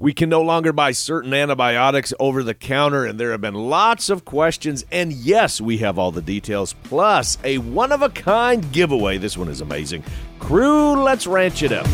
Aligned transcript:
We 0.00 0.14
can 0.14 0.30
no 0.30 0.40
longer 0.40 0.72
buy 0.72 0.92
certain 0.92 1.34
antibiotics 1.34 2.14
over 2.18 2.42
the 2.42 2.54
counter, 2.54 3.04
and 3.04 3.20
there 3.20 3.32
have 3.32 3.42
been 3.42 3.52
lots 3.52 4.08
of 4.08 4.24
questions. 4.24 4.82
And 4.90 5.12
yes, 5.12 5.60
we 5.60 5.76
have 5.78 5.98
all 5.98 6.10
the 6.10 6.22
details, 6.22 6.74
plus 6.84 7.36
a 7.44 7.58
one 7.58 7.92
of 7.92 8.00
a 8.00 8.08
kind 8.08 8.72
giveaway. 8.72 9.18
This 9.18 9.36
one 9.36 9.48
is 9.48 9.60
amazing. 9.60 10.02
Crew, 10.38 11.02
let's 11.02 11.26
ranch 11.26 11.62
it 11.62 11.70
up. 11.70 11.86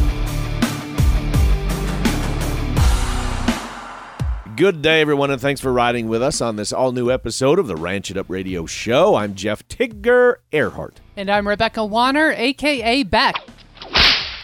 Good 4.54 4.82
day, 4.82 5.00
everyone, 5.00 5.32
and 5.32 5.40
thanks 5.40 5.60
for 5.60 5.72
riding 5.72 6.06
with 6.06 6.22
us 6.22 6.40
on 6.40 6.54
this 6.54 6.72
all 6.72 6.92
new 6.92 7.10
episode 7.10 7.58
of 7.58 7.66
the 7.66 7.74
Ranch 7.74 8.12
It 8.12 8.16
Up 8.16 8.26
Radio 8.30 8.66
Show. 8.66 9.16
I'm 9.16 9.34
Jeff 9.34 9.66
Tigger 9.66 10.36
Erhardt. 10.52 10.98
And 11.16 11.28
I'm 11.28 11.48
Rebecca 11.48 11.84
Wanner, 11.84 12.30
aka 12.36 13.02
Bec. 13.02 13.34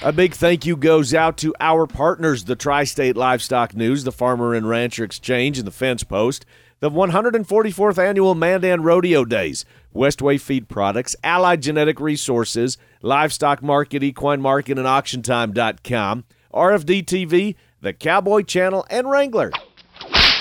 A 0.04 0.12
big 0.12 0.34
thank 0.34 0.66
you 0.66 0.76
goes 0.76 1.14
out 1.14 1.36
to 1.38 1.54
our 1.60 1.86
partners, 1.86 2.42
the 2.42 2.56
Tri 2.56 2.82
State 2.82 3.16
Livestock 3.16 3.76
News, 3.76 4.02
the 4.02 4.10
Farmer 4.10 4.52
and 4.52 4.68
Rancher 4.68 5.04
Exchange, 5.04 5.58
and 5.58 5.66
the 5.66 5.70
Fence 5.70 6.02
Post, 6.02 6.44
the 6.80 6.90
144th 6.90 7.98
Annual 7.98 8.34
Mandan 8.34 8.82
Rodeo 8.82 9.24
Days, 9.24 9.64
Westway 9.94 10.40
Feed 10.40 10.68
Products, 10.68 11.14
Allied 11.22 11.62
Genetic 11.62 12.00
Resources, 12.00 12.78
Livestock 13.00 13.62
Market, 13.62 14.02
Equine 14.02 14.40
Market, 14.40 14.76
and 14.76 14.88
AuctionTime.com, 14.88 16.24
RFD 16.52 17.04
TV, 17.04 17.54
the 17.80 17.92
Cowboy 17.92 18.42
Channel, 18.42 18.84
and 18.90 19.08
Wrangler. 19.08 19.52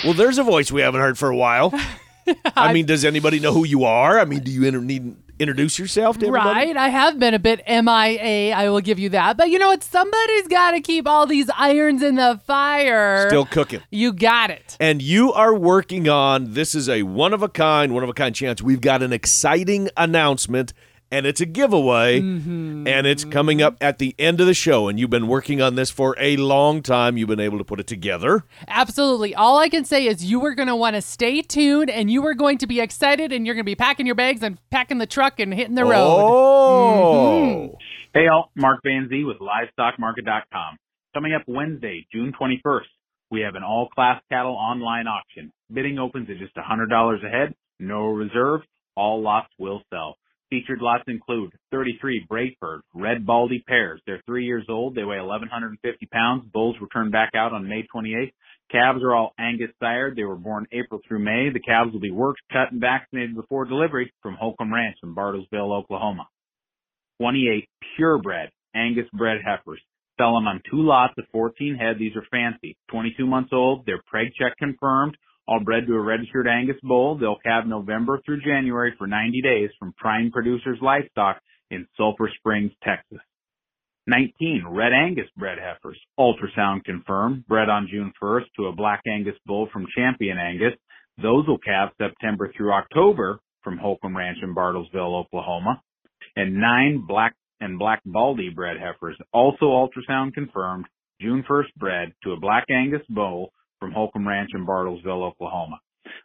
Well, 0.03 0.13
there's 0.13 0.39
a 0.39 0.43
voice 0.43 0.71
we 0.71 0.81
haven't 0.81 1.01
heard 1.01 1.19
for 1.19 1.29
a 1.29 1.37
while. 1.37 1.71
I 2.55 2.73
mean, 2.73 2.87
does 2.87 3.05
anybody 3.05 3.39
know 3.39 3.53
who 3.53 3.65
you 3.65 3.83
are? 3.83 4.19
I 4.19 4.25
mean, 4.25 4.39
do 4.39 4.49
you 4.49 4.63
inter- 4.63 4.81
need 4.81 5.15
introduce 5.41 5.79
yourself 5.79 6.19
to 6.19 6.27
everybody? 6.27 6.67
Right, 6.67 6.77
I 6.77 6.89
have 6.89 7.19
been 7.19 7.33
a 7.33 7.39
bit 7.39 7.61
MIA. 7.67 8.53
I 8.53 8.69
will 8.69 8.79
give 8.79 8.99
you 8.99 9.09
that, 9.09 9.37
but 9.37 9.49
you 9.49 9.59
know 9.59 9.67
what? 9.67 9.83
Somebody's 9.83 10.47
got 10.47 10.71
to 10.71 10.81
keep 10.81 11.07
all 11.07 11.25
these 11.25 11.49
irons 11.57 12.03
in 12.03 12.15
the 12.15 12.39
fire. 12.45 13.27
Still 13.27 13.45
cooking. 13.45 13.81
You 13.89 14.13
got 14.13 14.51
it. 14.51 14.77
And 14.79 15.01
you 15.01 15.33
are 15.33 15.53
working 15.53 16.07
on 16.07 16.53
this 16.53 16.75
is 16.75 16.87
a 16.87 17.03
one 17.03 17.33
of 17.33 17.41
a 17.41 17.49
kind, 17.49 17.93
one 17.93 18.03
of 18.03 18.09
a 18.09 18.13
kind 18.13 18.35
chance. 18.35 18.61
We've 18.61 18.81
got 18.81 19.01
an 19.01 19.11
exciting 19.11 19.89
announcement 19.97 20.73
and 21.11 21.25
it's 21.25 21.41
a 21.41 21.45
giveaway 21.45 22.21
Mm-hmm. 22.21 22.87
and 22.87 23.05
it's 23.05 23.25
coming 23.25 23.61
up 23.61 23.75
at 23.81 23.99
the 23.99 24.15
end 24.17 24.39
of 24.39 24.47
the 24.47 24.53
show 24.53 24.87
and 24.87 24.99
you've 24.99 25.09
been 25.09 25.27
working 25.27 25.61
on 25.61 25.75
this 25.75 25.91
for 25.91 26.15
a 26.17 26.37
long 26.37 26.81
time. 26.81 27.17
You've 27.17 27.27
been 27.29 27.39
able 27.39 27.57
to 27.57 27.63
put 27.63 27.79
it 27.79 27.87
together. 27.87 28.43
Absolutely. 28.67 29.35
All 29.35 29.57
I 29.57 29.69
can 29.69 29.83
say 29.85 30.07
is 30.07 30.23
you 30.25 30.43
are 30.45 30.55
going 30.55 30.67
to 30.67 30.75
want 30.75 30.95
to 30.95 31.01
stay 31.01 31.41
tuned 31.41 31.89
and 31.89 32.09
you 32.09 32.25
are 32.25 32.33
going 32.33 32.57
to 32.59 32.67
be 32.67 32.79
excited 32.79 33.31
and 33.31 33.45
you're 33.45 33.55
going 33.55 33.65
to 33.65 33.69
be 33.69 33.75
packing 33.75 34.05
your 34.05 34.15
bags 34.15 34.41
and 34.43 34.57
packing 34.69 34.97
the 34.99 35.05
truck 35.07 35.39
and 35.39 35.53
hitting 35.53 35.75
the 35.75 35.85
road. 35.85 36.19
Oh. 36.21 37.77
Hey 38.13 38.27
all, 38.27 38.51
Mark 38.55 38.79
Van 38.83 39.07
Zee 39.09 39.23
with 39.23 39.37
LivestockMarket.com. 39.39 40.77
Coming 41.13 41.33
up 41.33 41.43
Wednesday, 41.47 42.05
June 42.13 42.33
21st, 42.39 42.85
we 43.29 43.41
have 43.41 43.55
an 43.55 43.63
all-class 43.63 44.21
cattle 44.31 44.53
online 44.53 45.07
auction. 45.07 45.51
Bidding 45.73 45.99
opens 45.99 46.29
at 46.29 46.37
just 46.37 46.55
$100 46.55 47.25
a 47.25 47.29
head, 47.29 47.53
no 47.79 48.07
reserve, 48.07 48.61
all 48.95 49.21
lots 49.21 49.47
will 49.57 49.81
sell. 49.93 50.15
Featured 50.51 50.81
lots 50.81 51.05
include 51.07 51.53
33 51.71 52.27
Braford 52.29 52.81
Red 52.93 53.25
Baldy 53.25 53.63
pairs. 53.65 54.01
They're 54.05 54.21
three 54.25 54.45
years 54.45 54.65
old. 54.67 54.95
They 54.95 55.05
weigh 55.05 55.21
1,150 55.21 56.05
pounds. 56.07 56.43
Bulls 56.51 56.75
were 56.81 57.09
back 57.09 57.31
out 57.35 57.53
on 57.53 57.69
May 57.69 57.87
28th. 57.95 58.33
Calves 58.69 59.01
are 59.01 59.15
all 59.15 59.33
Angus 59.39 59.71
sired. 59.79 60.17
They 60.17 60.25
were 60.25 60.35
born 60.35 60.67
April 60.73 60.99
through 61.07 61.19
May. 61.19 61.51
The 61.53 61.61
calves 61.61 61.93
will 61.93 62.01
be 62.01 62.11
worked, 62.11 62.41
cut, 62.51 62.69
and 62.73 62.81
vaccinated 62.81 63.33
before 63.33 63.63
delivery 63.63 64.11
from 64.21 64.35
Holcomb 64.35 64.73
Ranch 64.73 64.97
in 65.03 65.15
Bartlesville, 65.15 65.71
Oklahoma. 65.71 66.27
28 67.21 67.69
purebred 67.95 68.51
Angus 68.75 69.07
bred 69.13 69.37
heifers. 69.45 69.79
Selling 70.19 70.47
on 70.47 70.61
two 70.69 70.81
lots 70.85 71.13
of 71.17 71.23
14 71.31 71.75
head. 71.75 71.95
These 71.97 72.17
are 72.17 72.25
fancy. 72.29 72.75
22 72.89 73.25
months 73.25 73.51
old. 73.53 73.85
They're 73.85 74.03
preg 74.13 74.33
check 74.37 74.57
confirmed. 74.57 75.15
All 75.47 75.59
bred 75.59 75.87
to 75.87 75.93
a 75.93 75.99
registered 75.99 76.47
Angus 76.47 76.77
bull. 76.83 77.17
They'll 77.17 77.39
calve 77.43 77.67
November 77.67 78.21
through 78.25 78.41
January 78.41 78.93
for 78.97 79.07
90 79.07 79.41
days 79.41 79.69
from 79.79 79.93
Prime 79.97 80.31
Producers 80.31 80.79
Livestock 80.81 81.41
in 81.69 81.87
Sulphur 81.97 82.29
Springs, 82.37 82.71
Texas. 82.83 83.19
19 84.07 84.65
Red 84.67 84.93
Angus 84.93 85.29
bred 85.37 85.57
heifers. 85.59 85.99
Ultrasound 86.19 86.83
confirmed. 86.83 87.45
Bred 87.47 87.69
on 87.69 87.87
June 87.89 88.11
1st 88.21 88.45
to 88.57 88.65
a 88.67 88.75
Black 88.75 89.01
Angus 89.07 89.35
bull 89.45 89.67
from 89.71 89.87
Champion 89.95 90.37
Angus. 90.37 90.73
Those 91.21 91.47
will 91.47 91.59
calve 91.59 91.89
September 91.97 92.51
through 92.55 92.73
October 92.73 93.39
from 93.63 93.77
Holcomb 93.77 94.17
Ranch 94.17 94.39
in 94.41 94.55
Bartlesville, 94.55 95.19
Oklahoma 95.25 95.81
and 96.35 96.55
nine 96.55 97.05
black 97.07 97.35
and 97.59 97.77
black 97.77 98.01
baldy 98.05 98.49
bred 98.49 98.77
heifers, 98.77 99.17
also 99.33 99.65
ultrasound 99.65 100.33
confirmed, 100.33 100.85
June 101.19 101.43
1st 101.49 101.75
bred 101.77 102.13
to 102.23 102.31
a 102.31 102.39
black 102.39 102.65
Angus 102.69 103.05
bull 103.09 103.51
from 103.81 103.91
Holcomb 103.91 104.27
Ranch 104.27 104.51
in 104.53 104.65
Bartlesville, 104.65 105.23
Oklahoma. 105.23 105.79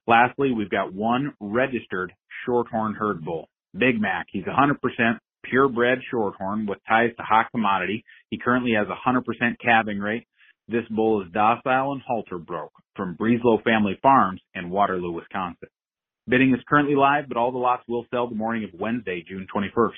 Lastly, 0.07 0.53
we've 0.53 0.71
got 0.71 0.93
one 0.93 1.35
registered 1.41 2.13
shorthorn 2.45 2.95
herd 2.95 3.25
bull, 3.25 3.49
Big 3.77 4.01
Mac. 4.01 4.27
He's 4.31 4.45
100% 4.45 4.77
purebred 5.43 6.01
shorthorn 6.11 6.67
with 6.69 6.79
ties 6.87 7.11
to 7.17 7.23
high 7.23 7.47
commodity. 7.51 8.05
He 8.31 8.39
currently 8.39 8.73
has 8.73 8.87
a 8.89 9.09
100% 9.09 9.23
calving 9.61 9.99
rate. 9.99 10.27
This 10.69 10.85
bull 10.91 11.23
is 11.23 11.33
docile 11.33 11.93
and 11.93 12.03
halter 12.07 12.39
broke 12.39 12.73
from 12.95 13.17
Breeslow 13.17 13.63
Family 13.65 13.99
Farms 14.03 14.41
in 14.55 14.71
Waterloo, 14.71 15.13
Wisconsin. 15.13 15.69
Bidding 16.29 16.53
is 16.53 16.61
currently 16.69 16.97
live, 16.97 17.29
but 17.29 17.37
all 17.37 17.53
the 17.53 17.59
lots 17.59 17.85
will 17.89 18.05
sell 18.11 18.29
the 18.29 18.35
morning 18.35 18.65
of 18.65 18.79
Wednesday, 18.79 19.25
June 19.27 19.47
21st. 19.55 19.93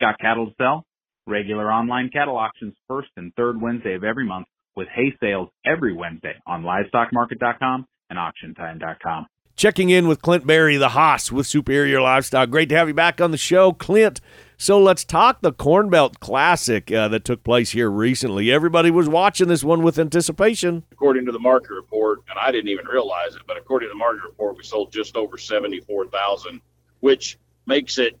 Got 0.00 0.18
cattle 0.18 0.46
to 0.46 0.52
sell? 0.56 0.86
Regular 1.26 1.70
online 1.70 2.08
cattle 2.10 2.38
auctions 2.38 2.74
first 2.88 3.08
and 3.16 3.34
third 3.34 3.60
Wednesday 3.60 3.94
of 3.94 4.02
every 4.02 4.26
month 4.26 4.46
with 4.78 4.88
hay 4.88 5.12
sales 5.20 5.48
every 5.66 5.92
Wednesday 5.92 6.34
on 6.46 6.62
livestockmarket.com 6.62 7.84
and 8.08 8.18
auctiontime.com. 8.18 9.26
Checking 9.56 9.90
in 9.90 10.06
with 10.06 10.22
Clint 10.22 10.46
Berry, 10.46 10.76
the 10.76 10.90
Haas 10.90 11.32
with 11.32 11.48
Superior 11.48 12.00
Livestock. 12.00 12.48
Great 12.48 12.68
to 12.68 12.76
have 12.76 12.86
you 12.86 12.94
back 12.94 13.20
on 13.20 13.32
the 13.32 13.36
show, 13.36 13.72
Clint. 13.72 14.20
So 14.56 14.80
let's 14.80 15.04
talk 15.04 15.40
the 15.40 15.52
Corn 15.52 15.90
Belt 15.90 16.20
Classic 16.20 16.92
uh, 16.92 17.08
that 17.08 17.24
took 17.24 17.42
place 17.42 17.72
here 17.72 17.90
recently. 17.90 18.52
Everybody 18.52 18.92
was 18.92 19.08
watching 19.08 19.48
this 19.48 19.64
one 19.64 19.82
with 19.82 19.98
anticipation. 19.98 20.84
according 20.92 21.26
to 21.26 21.32
the 21.32 21.40
market 21.40 21.72
report, 21.72 22.20
and 22.30 22.38
I 22.40 22.52
didn't 22.52 22.68
even 22.68 22.86
realize 22.86 23.34
it, 23.34 23.42
but 23.48 23.56
according 23.56 23.88
to 23.88 23.92
the 23.92 23.98
market 23.98 24.22
report, 24.22 24.56
we 24.56 24.62
sold 24.62 24.92
just 24.92 25.16
over 25.16 25.36
74,000, 25.36 26.60
which 27.00 27.36
makes 27.66 27.98
it 27.98 28.16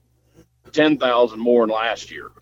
10,000 0.72 1.38
more 1.38 1.64
than 1.64 1.74
last 1.74 2.10
year. 2.10 2.32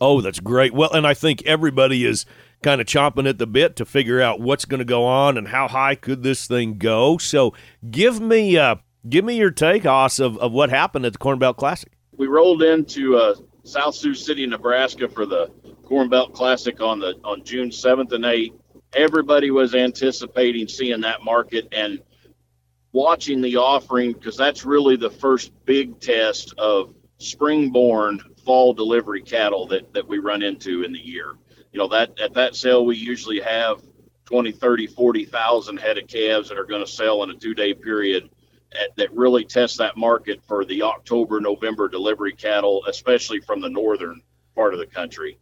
Oh, 0.00 0.20
that's 0.20 0.40
great. 0.40 0.72
Well, 0.72 0.92
and 0.92 1.06
I 1.06 1.14
think 1.14 1.44
everybody 1.46 2.04
is 2.04 2.26
kind 2.66 2.80
of 2.80 2.86
chomping 2.88 3.28
at 3.28 3.38
the 3.38 3.46
bit 3.46 3.76
to 3.76 3.84
figure 3.84 4.20
out 4.20 4.40
what's 4.40 4.64
going 4.64 4.80
to 4.80 4.84
go 4.84 5.04
on 5.04 5.38
and 5.38 5.46
how 5.46 5.68
high 5.68 5.94
could 5.94 6.24
this 6.24 6.48
thing 6.48 6.78
go. 6.78 7.16
So, 7.16 7.54
give 7.92 8.20
me 8.20 8.58
uh, 8.58 8.76
give 9.08 9.24
me 9.24 9.36
your 9.36 9.52
take, 9.52 9.84
Haas, 9.84 10.18
of, 10.18 10.36
of 10.38 10.50
what 10.50 10.68
happened 10.68 11.06
at 11.06 11.12
the 11.12 11.18
Corn 11.18 11.38
Belt 11.38 11.58
Classic. 11.58 11.92
We 12.16 12.26
rolled 12.26 12.64
into 12.64 13.16
uh, 13.16 13.36
South 13.62 13.94
Sioux 13.94 14.14
City, 14.14 14.44
Nebraska 14.48 15.08
for 15.08 15.26
the 15.26 15.46
Corn 15.84 16.08
Belt 16.08 16.34
Classic 16.34 16.80
on 16.80 16.98
the 16.98 17.14
on 17.22 17.44
June 17.44 17.70
7th 17.70 18.10
and 18.10 18.24
8th. 18.24 18.58
Everybody 18.94 19.52
was 19.52 19.76
anticipating 19.76 20.66
seeing 20.66 21.02
that 21.02 21.22
market 21.22 21.68
and 21.70 22.02
watching 22.90 23.42
the 23.42 23.58
offering 23.58 24.12
because 24.12 24.36
that's 24.36 24.64
really 24.64 24.96
the 24.96 25.10
first 25.10 25.52
big 25.66 26.00
test 26.00 26.52
of 26.58 26.96
spring-born 27.18 28.20
fall 28.44 28.72
delivery 28.72 29.22
cattle 29.22 29.68
that, 29.68 29.92
that 29.94 30.08
we 30.08 30.18
run 30.18 30.42
into 30.42 30.82
in 30.82 30.92
the 30.92 30.98
year. 30.98 31.36
You 31.76 31.82
know, 31.82 31.88
that 31.88 32.18
at 32.18 32.32
that 32.32 32.56
sale, 32.56 32.86
we 32.86 32.96
usually 32.96 33.38
have 33.40 33.82
20, 34.24 34.50
30, 34.50 34.86
40,000 34.86 35.76
head 35.76 35.98
of 35.98 36.06
calves 36.08 36.48
that 36.48 36.56
are 36.56 36.64
going 36.64 36.82
to 36.82 36.90
sell 36.90 37.22
in 37.22 37.28
a 37.28 37.34
two 37.34 37.52
day 37.52 37.74
period 37.74 38.30
at, 38.72 38.96
that 38.96 39.12
really 39.12 39.44
test 39.44 39.76
that 39.76 39.94
market 39.94 40.40
for 40.48 40.64
the 40.64 40.80
October, 40.80 41.38
November 41.38 41.86
delivery 41.86 42.32
cattle, 42.32 42.82
especially 42.88 43.40
from 43.40 43.60
the 43.60 43.68
northern 43.68 44.22
part 44.54 44.72
of 44.72 44.80
the 44.80 44.86
country. 44.86 45.36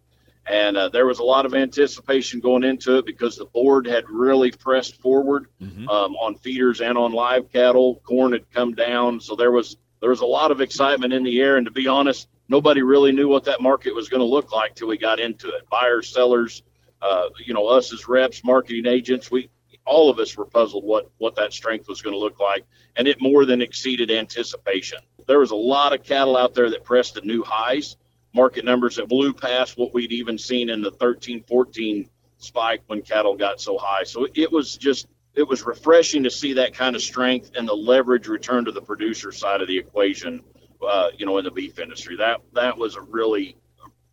And 0.44 0.76
uh, 0.76 0.88
there 0.88 1.06
was 1.06 1.20
a 1.20 1.22
lot 1.22 1.46
of 1.46 1.54
anticipation 1.54 2.40
going 2.40 2.64
into 2.64 2.98
it 2.98 3.06
because 3.06 3.36
the 3.36 3.44
board 3.46 3.86
had 3.86 4.10
really 4.10 4.50
pressed 4.50 5.00
forward 5.00 5.46
Mhm. 5.62 5.88
um, 5.88 6.16
on 6.16 6.34
feeders 6.34 6.80
and 6.80 6.98
on 6.98 7.12
live 7.12 7.52
cattle. 7.52 8.02
Corn 8.02 8.32
had 8.32 8.50
come 8.50 8.74
down, 8.74 9.20
so 9.20 9.36
there 9.36 9.52
was 9.52 9.76
there 10.00 10.10
was 10.10 10.20
a 10.20 10.26
lot 10.26 10.50
of 10.50 10.60
excitement 10.60 11.12
in 11.12 11.22
the 11.22 11.40
air. 11.40 11.58
And 11.58 11.64
to 11.66 11.70
be 11.70 11.86
honest, 11.86 12.26
nobody 12.48 12.82
really 12.82 13.12
knew 13.12 13.28
what 13.28 13.44
that 13.44 13.60
market 13.60 13.94
was 13.94 14.08
going 14.08 14.20
to 14.20 14.26
look 14.26 14.52
like 14.52 14.74
till 14.74 14.88
we 14.88 14.98
got 14.98 15.20
into 15.20 15.48
it. 15.48 15.68
Buyers, 15.70 16.08
sellers, 16.08 16.62
uh, 17.02 17.28
you 17.44 17.54
know, 17.54 17.66
us 17.66 17.92
as 17.92 18.08
reps, 18.08 18.44
marketing 18.44 18.86
agents, 18.86 19.30
we 19.30 19.50
all 19.86 20.08
of 20.08 20.18
us 20.18 20.36
were 20.36 20.46
puzzled 20.46 20.84
what 20.84 21.10
what 21.18 21.36
that 21.36 21.52
strength 21.52 21.88
was 21.88 22.00
going 22.00 22.14
to 22.14 22.18
look 22.18 22.40
like, 22.40 22.64
and 22.96 23.06
it 23.06 23.20
more 23.20 23.44
than 23.44 23.60
exceeded 23.60 24.10
anticipation. 24.10 24.98
There 25.26 25.38
was 25.38 25.50
a 25.50 25.56
lot 25.56 25.92
of 25.92 26.02
cattle 26.02 26.36
out 26.36 26.54
there 26.54 26.70
that 26.70 26.84
pressed 26.84 27.14
to 27.14 27.26
new 27.26 27.42
highs, 27.42 27.96
market 28.34 28.64
numbers 28.64 28.96
that 28.96 29.08
blew 29.08 29.32
past 29.32 29.78
what 29.78 29.94
we'd 29.94 30.12
even 30.12 30.38
seen 30.38 30.68
in 30.70 30.82
the 30.82 30.90
13, 30.90 31.44
14 31.44 32.08
spike 32.38 32.82
when 32.86 33.02
cattle 33.02 33.36
got 33.36 33.60
so 33.60 33.78
high. 33.78 34.04
So 34.04 34.26
it 34.34 34.50
was 34.50 34.76
just 34.76 35.06
it 35.34 35.46
was 35.48 35.64
refreshing 35.64 36.22
to 36.24 36.30
see 36.30 36.54
that 36.54 36.74
kind 36.74 36.94
of 36.94 37.02
strength 37.02 37.52
and 37.56 37.66
the 37.66 37.74
leverage 37.74 38.28
return 38.28 38.64
to 38.66 38.72
the 38.72 38.82
producer 38.82 39.32
side 39.32 39.60
of 39.60 39.68
the 39.68 39.76
equation. 39.76 40.42
Uh, 40.84 41.10
you 41.16 41.26
know, 41.26 41.38
in 41.38 41.44
the 41.44 41.50
beef 41.50 41.78
industry, 41.78 42.16
that 42.16 42.40
that 42.52 42.76
was 42.76 42.96
a 42.96 43.00
really 43.00 43.56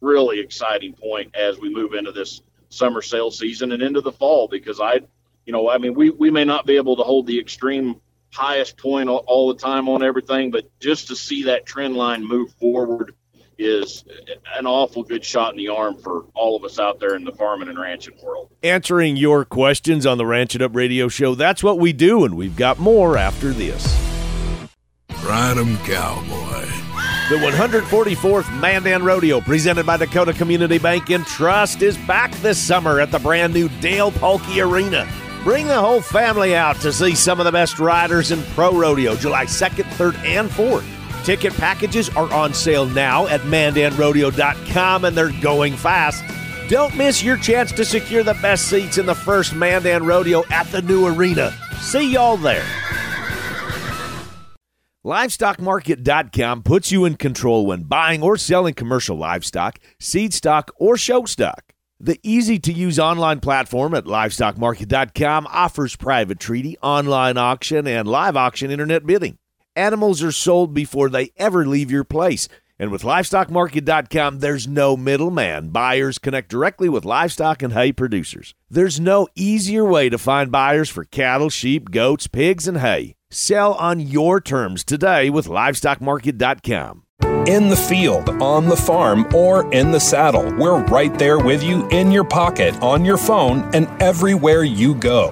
really 0.02 0.40
exciting 0.40 0.94
point 0.94 1.36
as 1.36 1.60
we 1.60 1.74
move 1.74 1.94
into 1.94 2.12
this 2.12 2.42
summer 2.70 3.02
sale 3.04 3.30
season 3.30 3.72
and 3.72 3.84
into 3.84 4.02
the 4.02 4.12
fall 4.12 4.48
because 4.48 4.80
I 4.80 5.02
you 5.46 5.54
know, 5.54 5.70
I 5.70 5.78
mean, 5.78 5.94
we, 5.94 6.10
we 6.12 6.30
may 6.30 6.46
not 6.46 6.66
be 6.66 6.76
able 6.76 6.96
to 6.98 7.04
hold 7.04 7.28
the 7.28 7.40
extreme 7.40 8.00
highest 8.34 8.78
point 8.78 9.10
all, 9.10 9.24
all 9.28 9.54
the 9.54 9.60
time 9.60 9.90
on 9.90 10.04
everything, 10.04 10.52
but 10.52 10.66
just 10.80 11.08
to 11.08 11.16
see 11.16 11.44
that 11.44 11.66
trend 11.66 11.96
line 11.96 12.26
move 12.26 12.54
forward 12.54 13.16
is 13.58 14.04
an 14.56 14.66
awful 14.66 15.04
good 15.04 15.24
shot 15.24 15.52
in 15.52 15.58
the 15.58 15.68
arm 15.68 15.98
for 15.98 16.26
all 16.34 16.56
of 16.56 16.64
us 16.64 16.80
out 16.80 17.00
there 17.00 17.16
in 17.16 17.24
the 17.24 17.32
farming 17.34 17.70
and 17.70 17.78
ranching 17.78 18.16
world. 18.24 18.50
Answering 18.64 19.18
your 19.18 19.46
questions 19.46 20.06
on 20.06 20.18
the 20.18 20.26
Ranch 20.26 20.56
It 20.56 20.62
Up 20.62 20.76
radio 20.76 21.08
show. 21.08 21.36
That's 21.36 21.64
what 21.64 21.78
we 21.78 21.94
do, 21.94 22.24
and 22.24 22.36
we've 22.36 22.56
got 22.56 22.80
more 22.80 23.18
after 23.18 23.52
this. 23.52 23.86
Ride 25.24 25.58
'em, 25.58 25.78
cowboy. 25.80 26.51
The 27.32 27.38
144th 27.38 28.60
Mandan 28.60 29.06
Rodeo, 29.06 29.40
presented 29.40 29.86
by 29.86 29.96
Dakota 29.96 30.34
Community 30.34 30.78
Bank 30.78 31.10
and 31.12 31.26
Trust, 31.26 31.82
is 31.82 31.98
back 32.00 32.30
this 32.42 32.62
summer 32.62 33.00
at 33.00 33.10
the 33.10 33.20
brand 33.20 33.54
new 33.54 33.70
Dale 33.80 34.12
Pulkey 34.12 34.62
Arena. 34.62 35.08
Bring 35.46 35.68
the 35.68 35.80
whole 35.80 36.02
family 36.02 36.58
out 36.58 36.76
to 36.82 36.92
see 36.92 37.16
some 37.16 37.40
of 37.40 37.46
the 37.46 37.52
best 37.54 37.80
riders 37.80 38.32
in 38.32 38.44
pro 38.54 38.78
rodeo 38.78 39.16
July 39.16 39.46
2nd, 39.46 39.86
3rd, 39.96 40.18
and 40.26 40.50
4th. 40.50 40.84
Ticket 41.24 41.54
packages 41.54 42.10
are 42.18 42.30
on 42.34 42.54
sale 42.54 42.86
now 42.86 43.28
at 43.28 43.40
mandanrodeo.com 43.44 45.06
and 45.06 45.16
they're 45.16 45.32
going 45.42 45.78
fast. 45.78 46.26
Don't 46.68 46.98
miss 46.98 47.24
your 47.24 47.38
chance 47.38 47.72
to 47.72 47.86
secure 47.86 48.24
the 48.24 48.38
best 48.42 48.68
seats 48.68 48.98
in 48.98 49.06
the 49.06 49.16
first 49.16 49.56
Mandan 49.56 50.06
Rodeo 50.06 50.44
at 50.50 50.70
the 50.74 50.82
new 50.82 51.08
arena. 51.08 51.54
See 51.80 52.12
y'all 52.12 52.36
there. 52.36 52.66
LivestockMarket.com 55.04 56.62
puts 56.62 56.92
you 56.92 57.06
in 57.06 57.16
control 57.16 57.66
when 57.66 57.84
buying 57.84 58.22
or 58.22 58.38
selling 58.38 58.76
commercial 58.76 59.18
livestock, 59.18 59.80
seed 60.00 60.32
stock, 60.32 60.70
or 60.76 60.96
show 60.96 61.26
stock. 61.26 61.74
The 62.00 62.20
easy 62.22 62.60
to 62.60 62.72
use 62.72 63.00
online 63.00 63.40
platform 63.40 63.96
at 63.96 64.06
LivestockMarket.com 64.06 65.48
offers 65.50 65.96
private 65.96 66.40
treaty, 66.40 66.78
online 66.84 67.38
auction, 67.40 67.88
and 67.88 68.08
live 68.08 68.38
auction 68.38 68.70
internet 68.70 69.04
bidding. 69.04 69.40
Animals 69.76 70.22
are 70.22 70.32
sold 70.32 70.74
before 70.74 71.10
they 71.10 71.32
ever 71.36 71.66
leave 71.66 71.90
your 71.90 72.04
place. 72.04 72.48
And 72.78 72.92
with 72.92 73.02
LivestockMarket.com, 73.02 74.40
there's 74.40 74.68
no 74.68 74.96
middleman. 74.96 75.70
Buyers 75.70 76.20
connect 76.20 76.50
directly 76.50 76.90
with 76.90 77.06
livestock 77.06 77.64
and 77.64 77.74
hay 77.74 77.92
producers. 77.92 78.54
There's 78.70 79.00
no 79.00 79.28
easier 79.34 79.86
way 79.86 80.10
to 80.10 80.20
find 80.20 80.52
buyers 80.52 80.90
for 80.90 81.06
cattle, 81.06 81.50
sheep, 81.50 81.90
goats, 81.90 82.28
pigs, 82.28 82.68
and 82.68 82.78
hay. 82.78 83.16
Sell 83.34 83.76
on 83.76 84.02
your 84.02 84.42
terms 84.42 84.84
today 84.84 85.30
with 85.30 85.48
LivestockMarket.com. 85.48 87.04
In 87.48 87.70
the 87.70 87.78
field, 87.78 88.30
on 88.42 88.68
the 88.68 88.76
farm, 88.76 89.34
or 89.34 89.74
in 89.74 89.92
the 89.92 90.02
saddle, 90.02 90.44
we're 90.58 90.84
right 90.88 91.18
there 91.18 91.40
with 91.40 91.64
you 91.64 91.88
in 91.92 92.12
your 92.12 92.26
pocket, 92.26 92.76
on 92.82 93.06
your 93.06 93.16
phone, 93.16 93.74
and 93.74 93.88
everywhere 94.02 94.66
you 94.66 94.94
go. 94.96 95.30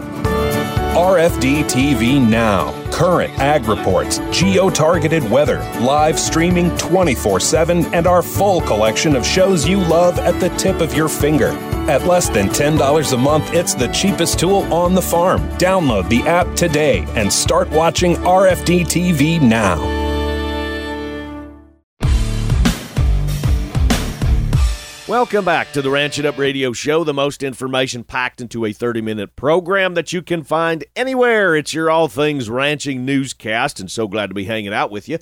RFD 0.96 1.66
TV 1.66 2.26
Now. 2.26 2.74
Current 2.90 3.38
ag 3.38 3.66
reports, 3.66 4.20
geo 4.32 4.70
targeted 4.70 5.30
weather, 5.30 5.60
live 5.82 6.18
streaming 6.18 6.76
24 6.78 7.42
7, 7.42 7.94
and 7.94 8.08
our 8.08 8.22
full 8.22 8.62
collection 8.62 9.18
of 9.18 9.26
shows 9.26 9.68
you 9.68 9.78
love 9.78 10.20
at 10.20 10.40
the 10.40 10.50
tip 10.58 10.80
of 10.80 10.94
your 10.94 11.10
finger. 11.10 11.52
At 11.90 12.06
less 12.06 12.30
than 12.30 12.50
$10 12.50 13.14
a 13.14 13.18
month, 13.18 13.52
it's 13.52 13.74
the 13.74 13.88
cheapest 13.88 14.38
tool 14.38 14.72
on 14.72 14.94
the 14.94 15.02
farm. 15.02 15.42
Download 15.58 16.08
the 16.08 16.22
app 16.22 16.56
today 16.56 17.04
and 17.16 17.34
start 17.34 17.68
watching 17.72 18.14
RFD 18.18 18.82
TV 18.82 19.42
now. 19.42 19.76
Welcome 25.08 25.44
back 25.44 25.72
to 25.72 25.82
the 25.82 25.90
Ranch 25.90 26.20
It 26.20 26.28
Up 26.28 26.38
Radio 26.38 26.74
Show, 26.74 27.04
the 27.04 27.12
most 27.12 27.42
information 27.42 28.04
packed 28.04 28.40
into 28.40 28.66
a 28.66 28.72
30 28.72 29.02
minute 29.02 29.36
program 29.36 29.96
that 29.96 30.14
you 30.14 30.22
can 30.22 30.44
find 30.44 30.84
anywhere. 30.96 31.56
It's 31.56 31.74
your 31.74 31.90
all 31.90 32.08
things 32.08 32.52
ranching 32.52 33.04
newscast, 33.04 33.80
and 33.80 33.90
so 33.90 34.08
glad 34.08 34.28
to 34.28 34.36
be 34.36 34.46
hanging 34.46 34.76
out 34.76 34.92
with 34.92 35.10
you. 35.10 35.18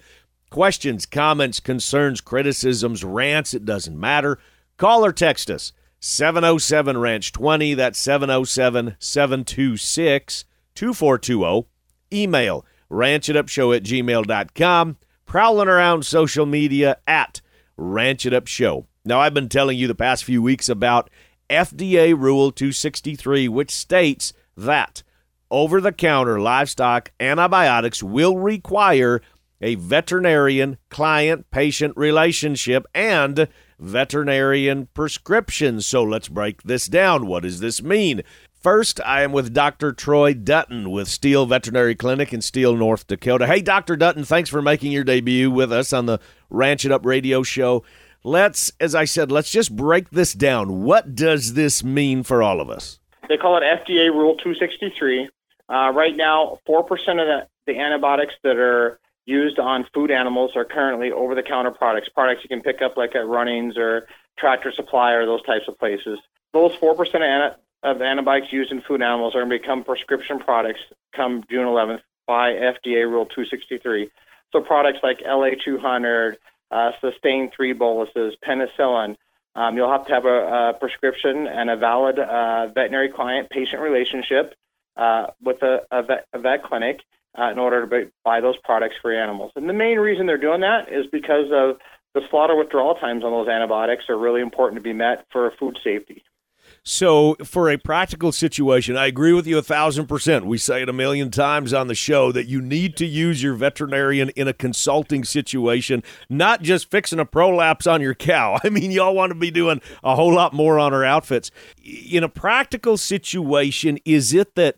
Questions, 0.50 1.06
comments, 1.06 1.62
concerns, 1.62 2.20
criticisms, 2.20 3.06
rants, 3.06 3.54
it 3.54 3.64
doesn't 3.64 3.98
matter. 3.98 4.38
Call 4.76 5.06
or 5.06 5.14
text 5.14 5.50
us 5.50 5.72
707 6.00 6.98
Ranch 6.98 7.32
20. 7.32 7.74
That's 7.74 8.00
707 8.00 8.96
726 9.00 10.46
2420. 10.76 11.68
Email 12.14 12.66
ranchitupshow 12.90 13.76
at 13.76 13.84
gmail.com. 13.84 14.98
Prowling 15.26 15.68
around 15.68 16.06
social 16.06 16.46
media 16.46 16.98
at 17.06 17.42
Ranch 17.76 18.26
It 18.26 18.34
Up 18.34 18.48
Show. 18.48 18.88
Now, 19.04 19.20
I've 19.20 19.34
been 19.34 19.50
telling 19.50 19.78
you 19.78 19.88
the 19.88 19.96
past 19.96 20.24
few 20.24 20.42
weeks 20.42 20.70
about 20.70 21.10
FDA 21.50 22.18
Rule 22.18 22.52
263, 22.52 23.48
which 23.48 23.72
states 23.72 24.34
that 24.56 25.04
over 25.50 25.80
the 25.80 25.92
counter 25.92 26.40
livestock 26.40 27.12
antibiotics 27.20 28.04
will 28.04 28.38
require 28.38 29.22
a 29.62 29.76
veterinarian 29.76 30.78
client 30.90 31.50
patient 31.52 31.96
relationship 31.98 32.86
and 32.94 33.48
veterinarian 33.80 34.88
prescription. 34.94 35.82
So 35.82 36.04
let's 36.04 36.28
break 36.28 36.64
this 36.64 36.88
down. 36.88 37.28
What 37.28 37.44
does 37.44 37.60
this 37.60 37.82
mean? 37.82 38.22
First, 38.62 39.00
I 39.06 39.22
am 39.22 39.32
with 39.32 39.54
Dr. 39.54 39.94
Troy 39.94 40.34
Dutton 40.34 40.90
with 40.90 41.08
Steele 41.08 41.46
Veterinary 41.46 41.96
Clinic 41.96 42.34
in 42.34 42.42
Steele, 42.42 42.76
North 42.76 43.08
Dakota. 43.08 43.48
Hey, 43.48 43.62
Dr. 43.62 43.96
Dutton, 43.96 44.26
thanks 44.26 44.50
for 44.50 44.62
making 44.62 44.92
your 44.92 45.04
debut 45.04 45.52
with 45.52 45.72
us 45.72 45.94
on 45.94 46.08
the 46.08 46.20
Ranch 46.50 46.84
It 46.84 46.92
Up 46.92 47.06
radio 47.06 47.44
show 47.44 47.84
let's, 48.28 48.72
as 48.80 48.94
I 48.94 49.06
said, 49.06 49.32
let's 49.32 49.52
just 49.52 49.76
break 49.76 50.10
this 50.12 50.34
down. 50.34 50.84
What 50.84 51.16
does 51.16 51.54
this 51.54 51.84
mean 51.84 52.24
for 52.24 52.44
all 52.44 52.62
of 52.62 52.70
us? 52.70 53.00
They 53.30 53.38
call 53.38 53.58
it 53.58 53.64
FDA 53.64 54.12
Rule 54.12 54.36
263. 54.36 55.30
Uh, 55.70 55.92
right 55.94 56.16
now, 56.16 56.60
4% 56.68 56.82
of 56.82 56.96
the, 56.96 57.48
the 57.66 57.78
antibiotics 57.78 58.34
that 58.44 58.58
are 58.58 59.00
used 59.28 59.60
on 59.60 59.86
food 59.94 60.10
animals 60.10 60.52
are 60.56 60.66
currently 60.66 61.12
over 61.12 61.36
the 61.36 61.44
counter 61.44 61.70
products, 61.72 62.10
products 62.10 62.44
you 62.44 62.50
can 62.50 62.62
pick 62.62 62.82
up 62.82 62.96
like 62.98 63.14
at 63.16 63.28
Runnings 63.28 63.78
or 63.78 64.08
Tractor 64.40 64.72
Supply 64.72 65.12
or 65.14 65.26
those 65.26 65.44
types 65.44 65.68
of 65.68 65.78
places. 65.78 66.18
Those 66.54 66.72
4% 66.78 67.56
of 67.84 68.02
antibiotics 68.02 68.54
used 68.54 68.72
in 68.72 68.82
food 68.82 69.02
animals 69.02 69.36
are 69.36 69.44
going 69.44 69.52
to 69.52 69.60
become 69.60 69.84
prescription 69.84 70.40
products 70.40 70.80
come 71.14 71.44
June 71.52 71.66
11th 71.66 72.02
by 72.26 72.54
FDA 72.54 73.04
Rule 73.10 73.26
263. 73.26 74.10
So 74.54 74.62
products 74.62 75.00
like 75.04 75.20
LA200, 75.20 76.36
uh, 76.72 76.92
Sustain 77.02 77.52
3 77.56 77.74
boluses, 77.74 78.36
penicillin. 78.46 79.18
Um, 79.56 79.76
you'll 79.76 79.92
have 79.92 80.06
to 80.08 80.14
have 80.14 80.26
a, 80.26 80.70
a 80.70 80.74
prescription 80.80 81.48
and 81.48 81.70
a 81.70 81.76
valid 81.76 82.18
uh, 82.20 82.68
veterinary 82.68 83.10
client 83.10 83.50
patient 83.50 83.82
relationship 83.82 84.54
uh, 84.96 85.28
with 85.42 85.62
a, 85.64 85.82
a, 85.92 86.04
vet, 86.04 86.28
a, 86.32 86.40
vet, 86.40 86.64
clinic 86.64 87.02
uh, 87.38 87.52
in 87.52 87.60
order 87.60 87.86
to 87.86 88.12
buy 88.24 88.42
those 88.42 88.56
products 88.64 88.96
for 89.02 89.14
animals. 89.14 89.52
And 89.56 89.70
the 89.70 89.74
main 89.74 89.98
reason 89.98 90.26
they're 90.26 90.38
doing 90.38 90.62
that 90.62 90.92
is 90.92 91.06
because 91.12 91.46
of 91.52 91.78
the 92.14 92.22
slaughter 92.30 92.56
withdrawal 92.56 92.96
times 92.96 93.24
on 93.24 93.32
those 93.32 93.48
antibiotics 93.48 94.06
are 94.10 94.18
really 94.18 94.42
important 94.42 94.78
to 94.78 94.84
be 94.84 94.94
met 94.94 95.26
for 95.32 95.52
food 95.60 95.78
safety. 95.84 96.24
So, 96.84 97.36
for 97.44 97.70
a 97.70 97.78
practical 97.78 98.32
situation, 98.32 98.98
I 98.98 99.08
agree 99.08 99.34
with 99.34 99.46
you 99.46 99.58
a 99.58 99.62
thousand 99.62 100.08
percent. 100.08 100.46
We 100.46 100.58
say 100.58 100.82
it 100.82 100.90
a 100.90 100.94
million 100.94 101.32
times 101.32 101.74
on 101.74 101.88
the 101.88 101.96
show 101.96 102.32
that 102.32 102.48
you 102.48 102.62
need 102.62 102.96
to 102.98 103.06
use 103.06 103.44
your 103.44 103.56
veterinarian 103.56 104.30
in 104.30 104.48
a 104.48 104.54
consulting 104.54 105.24
situation, 105.24 106.04
not 106.30 106.62
just 106.62 106.90
fixing 106.90 107.20
a 107.20 107.26
prolapse 107.26 107.88
on 107.88 108.02
your 108.02 108.16
cow. 108.16 108.58
I 108.64 108.70
mean, 108.70 108.92
y'all 108.92 109.16
want 109.16 109.32
to 109.32 109.40
be 109.40 109.52
doing 109.52 109.82
a 110.04 110.16
whole 110.16 110.34
lot 110.34 110.54
more 110.54 110.80
on 110.80 110.94
our 110.94 111.04
outfits. 111.04 111.52
In 111.84 112.24
a 112.24 112.30
practical 112.30 112.98
situation, 112.98 114.00
is 114.06 114.34
it 114.34 114.56
that 114.56 114.78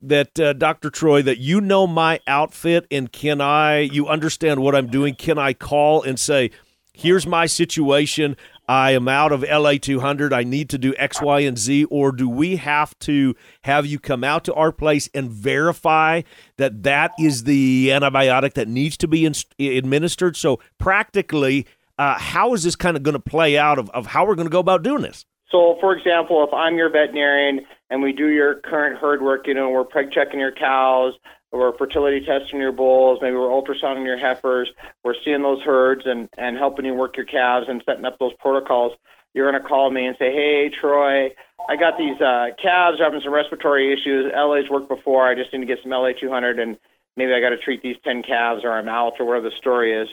that 0.00 0.38
uh, 0.38 0.52
Dr. 0.52 0.90
Troy 0.90 1.22
that 1.22 1.38
you 1.38 1.60
know 1.60 1.86
my 1.86 2.20
outfit 2.26 2.86
and 2.90 3.10
can 3.10 3.40
I 3.40 3.80
you 3.80 4.06
understand 4.06 4.60
what 4.60 4.74
I'm 4.74 4.88
doing? 4.88 5.14
Can 5.14 5.38
I 5.38 5.52
call 5.52 6.02
and 6.02 6.18
say, 6.18 6.50
"Here's 6.92 7.26
my 7.26 7.46
situation. 7.46 8.36
I 8.68 8.90
am 8.90 9.08
out 9.08 9.32
of 9.32 9.42
LA 9.42 9.78
200. 9.80 10.32
I 10.32 10.44
need 10.44 10.68
to 10.68 10.78
do 10.78 10.94
X, 10.98 11.22
Y, 11.22 11.40
and 11.40 11.58
Z? 11.58 11.84
Or 11.84 12.12
do 12.12 12.28
we 12.28 12.56
have 12.56 12.96
to 13.00 13.34
have 13.64 13.86
you 13.86 13.98
come 13.98 14.22
out 14.22 14.44
to 14.44 14.54
our 14.54 14.72
place 14.72 15.08
and 15.14 15.30
verify 15.30 16.22
that 16.58 16.82
that 16.82 17.12
is 17.18 17.44
the 17.44 17.88
antibiotic 17.88 18.52
that 18.54 18.68
needs 18.68 18.98
to 18.98 19.08
be 19.08 19.24
in, 19.24 19.34
administered? 19.58 20.36
So, 20.36 20.60
practically, 20.76 21.66
uh, 21.98 22.18
how 22.18 22.52
is 22.52 22.62
this 22.62 22.76
kind 22.76 22.96
of 22.96 23.02
going 23.02 23.14
to 23.14 23.18
play 23.20 23.56
out 23.56 23.78
of, 23.78 23.88
of 23.90 24.06
how 24.06 24.26
we're 24.26 24.34
going 24.34 24.46
to 24.48 24.52
go 24.52 24.60
about 24.60 24.82
doing 24.82 25.02
this? 25.02 25.24
So, 25.50 25.76
for 25.80 25.96
example, 25.96 26.44
if 26.46 26.52
I'm 26.52 26.76
your 26.76 26.90
veterinarian 26.90 27.60
and 27.90 28.02
we 28.02 28.12
do 28.12 28.28
your 28.28 28.56
current 28.56 28.98
herd 28.98 29.22
work, 29.22 29.46
you 29.46 29.54
know, 29.54 29.70
we're 29.70 29.84
preg 29.84 30.12
checking 30.12 30.40
your 30.40 30.52
cows, 30.52 31.14
we're 31.52 31.76
fertility 31.78 32.20
testing 32.24 32.60
your 32.60 32.72
bulls, 32.72 33.20
maybe 33.22 33.36
we're 33.36 33.48
ultrasounding 33.48 34.04
your 34.04 34.18
heifers, 34.18 34.70
we're 35.04 35.14
seeing 35.24 35.42
those 35.42 35.62
herds 35.62 36.02
and, 36.04 36.28
and 36.36 36.58
helping 36.58 36.84
you 36.84 36.92
work 36.92 37.16
your 37.16 37.24
calves 37.24 37.66
and 37.68 37.82
setting 37.86 38.04
up 38.04 38.18
those 38.18 38.34
protocols, 38.38 38.92
you're 39.32 39.50
going 39.50 39.60
to 39.60 39.66
call 39.66 39.90
me 39.90 40.06
and 40.06 40.16
say, 40.18 40.32
hey, 40.32 40.68
Troy, 40.68 41.30
I 41.68 41.76
got 41.76 41.96
these 41.96 42.20
uh, 42.20 42.48
calves 42.62 42.98
having 43.00 43.20
some 43.22 43.32
respiratory 43.32 43.92
issues. 43.92 44.30
LA's 44.34 44.68
worked 44.68 44.88
before. 44.88 45.26
I 45.26 45.34
just 45.34 45.52
need 45.52 45.60
to 45.60 45.66
get 45.66 45.78
some 45.82 45.92
LA 45.92 46.12
200 46.12 46.58
and 46.58 46.76
maybe 47.16 47.32
I 47.32 47.40
got 47.40 47.50
to 47.50 47.58
treat 47.58 47.82
these 47.82 47.96
10 48.04 48.22
calves 48.22 48.64
or 48.64 48.72
I'm 48.72 48.88
out 48.88 49.14
or 49.18 49.26
whatever 49.26 49.48
the 49.48 49.56
story 49.56 49.94
is. 49.94 50.08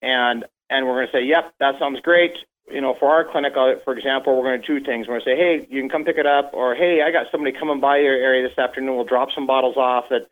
And, 0.00 0.44
and 0.70 0.86
we're 0.86 0.94
going 0.94 1.06
to 1.06 1.12
say, 1.12 1.24
yep, 1.24 1.52
that 1.60 1.78
sounds 1.78 2.00
great. 2.00 2.32
You 2.72 2.80
know, 2.80 2.94
for 2.98 3.10
our 3.10 3.24
clinic, 3.24 3.52
uh, 3.56 3.74
for 3.84 3.96
example, 3.96 4.36
we're 4.36 4.48
going 4.48 4.60
to 4.60 4.66
do 4.66 4.84
things. 4.84 5.06
We're 5.06 5.18
going 5.18 5.24
to 5.24 5.30
say, 5.30 5.36
hey, 5.36 5.66
you 5.70 5.80
can 5.80 5.88
come 5.90 6.04
pick 6.04 6.18
it 6.18 6.26
up, 6.26 6.50
or 6.52 6.74
hey, 6.74 7.02
I 7.02 7.10
got 7.10 7.26
somebody 7.30 7.56
coming 7.56 7.80
by 7.80 7.98
your 7.98 8.14
area 8.14 8.46
this 8.46 8.58
afternoon. 8.58 8.96
We'll 8.96 9.04
drop 9.04 9.28
some 9.34 9.46
bottles 9.46 9.76
off 9.76 10.06
at, 10.10 10.28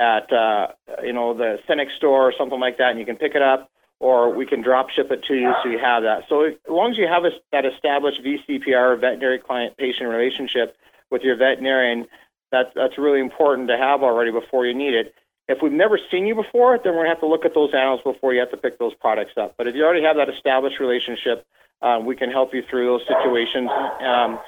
at 0.00 0.32
uh, 0.32 0.68
you 1.02 1.12
know, 1.12 1.34
the 1.34 1.58
Cenex 1.68 1.96
store 1.96 2.28
or 2.28 2.32
something 2.36 2.60
like 2.60 2.78
that, 2.78 2.90
and 2.90 2.98
you 2.98 3.06
can 3.06 3.16
pick 3.16 3.34
it 3.34 3.42
up, 3.42 3.70
or 4.00 4.34
we 4.34 4.46
can 4.46 4.62
drop 4.62 4.90
ship 4.90 5.10
it 5.10 5.24
to 5.24 5.34
you 5.34 5.52
so 5.62 5.68
you 5.68 5.78
have 5.78 6.02
that. 6.02 6.24
So 6.28 6.42
if, 6.42 6.54
as 6.54 6.70
long 6.70 6.90
as 6.90 6.98
you 6.98 7.06
have 7.06 7.24
a, 7.24 7.30
that 7.52 7.64
established 7.64 8.22
VCPR, 8.22 9.00
veterinary 9.00 9.38
client-patient 9.38 10.08
relationship 10.08 10.76
with 11.10 11.22
your 11.22 11.36
veterinarian, 11.36 12.06
that's 12.50 12.70
that's 12.74 12.98
really 12.98 13.20
important 13.20 13.68
to 13.68 13.76
have 13.76 14.02
already 14.02 14.30
before 14.30 14.66
you 14.66 14.74
need 14.74 14.94
it. 14.94 15.14
If 15.48 15.58
we've 15.62 15.72
never 15.72 15.98
seen 16.10 16.26
you 16.26 16.34
before, 16.34 16.78
then 16.78 16.94
we're 16.94 17.04
going 17.04 17.06
to 17.06 17.10
have 17.10 17.20
to 17.20 17.26
look 17.26 17.44
at 17.44 17.54
those 17.54 17.74
animals 17.74 18.00
before 18.04 18.32
you 18.32 18.40
have 18.40 18.50
to 18.52 18.56
pick 18.56 18.78
those 18.78 18.94
products 18.94 19.32
up. 19.36 19.54
But 19.58 19.66
if 19.66 19.74
you 19.74 19.84
already 19.84 20.04
have 20.04 20.16
that 20.16 20.28
established 20.28 20.78
relationship, 20.78 21.44
uh, 21.82 21.98
we 22.04 22.16
can 22.16 22.30
help 22.30 22.54
you 22.54 22.62
through 22.70 22.86
those 22.86 23.02
situations 23.06 23.70
um, 24.00 24.38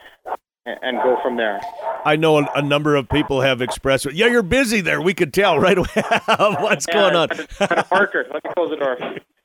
and 0.67 0.97
go 1.03 1.19
from 1.23 1.37
there. 1.37 1.61
I 2.05 2.17
know 2.17 2.38
a, 2.38 2.49
a, 2.55 2.62
number 2.62 2.97
of 2.97 3.09
people 3.09 3.41
have 3.41 3.61
expressed, 3.61 4.11
yeah, 4.12 4.26
you're 4.26 4.43
busy 4.43 4.81
there. 4.81 5.00
We 5.00 5.14
could 5.14 5.35
tell 5.35 5.59
right 5.59 5.76
away 5.79 5.87
what's 6.26 6.87
yeah, 6.88 6.95
going 6.95 7.17
on. 7.17 7.29
Parker, 7.85 8.26
let 8.33 8.45
me 8.45 8.50
close 8.55 8.71
the 8.71 8.76
door. 8.76 8.99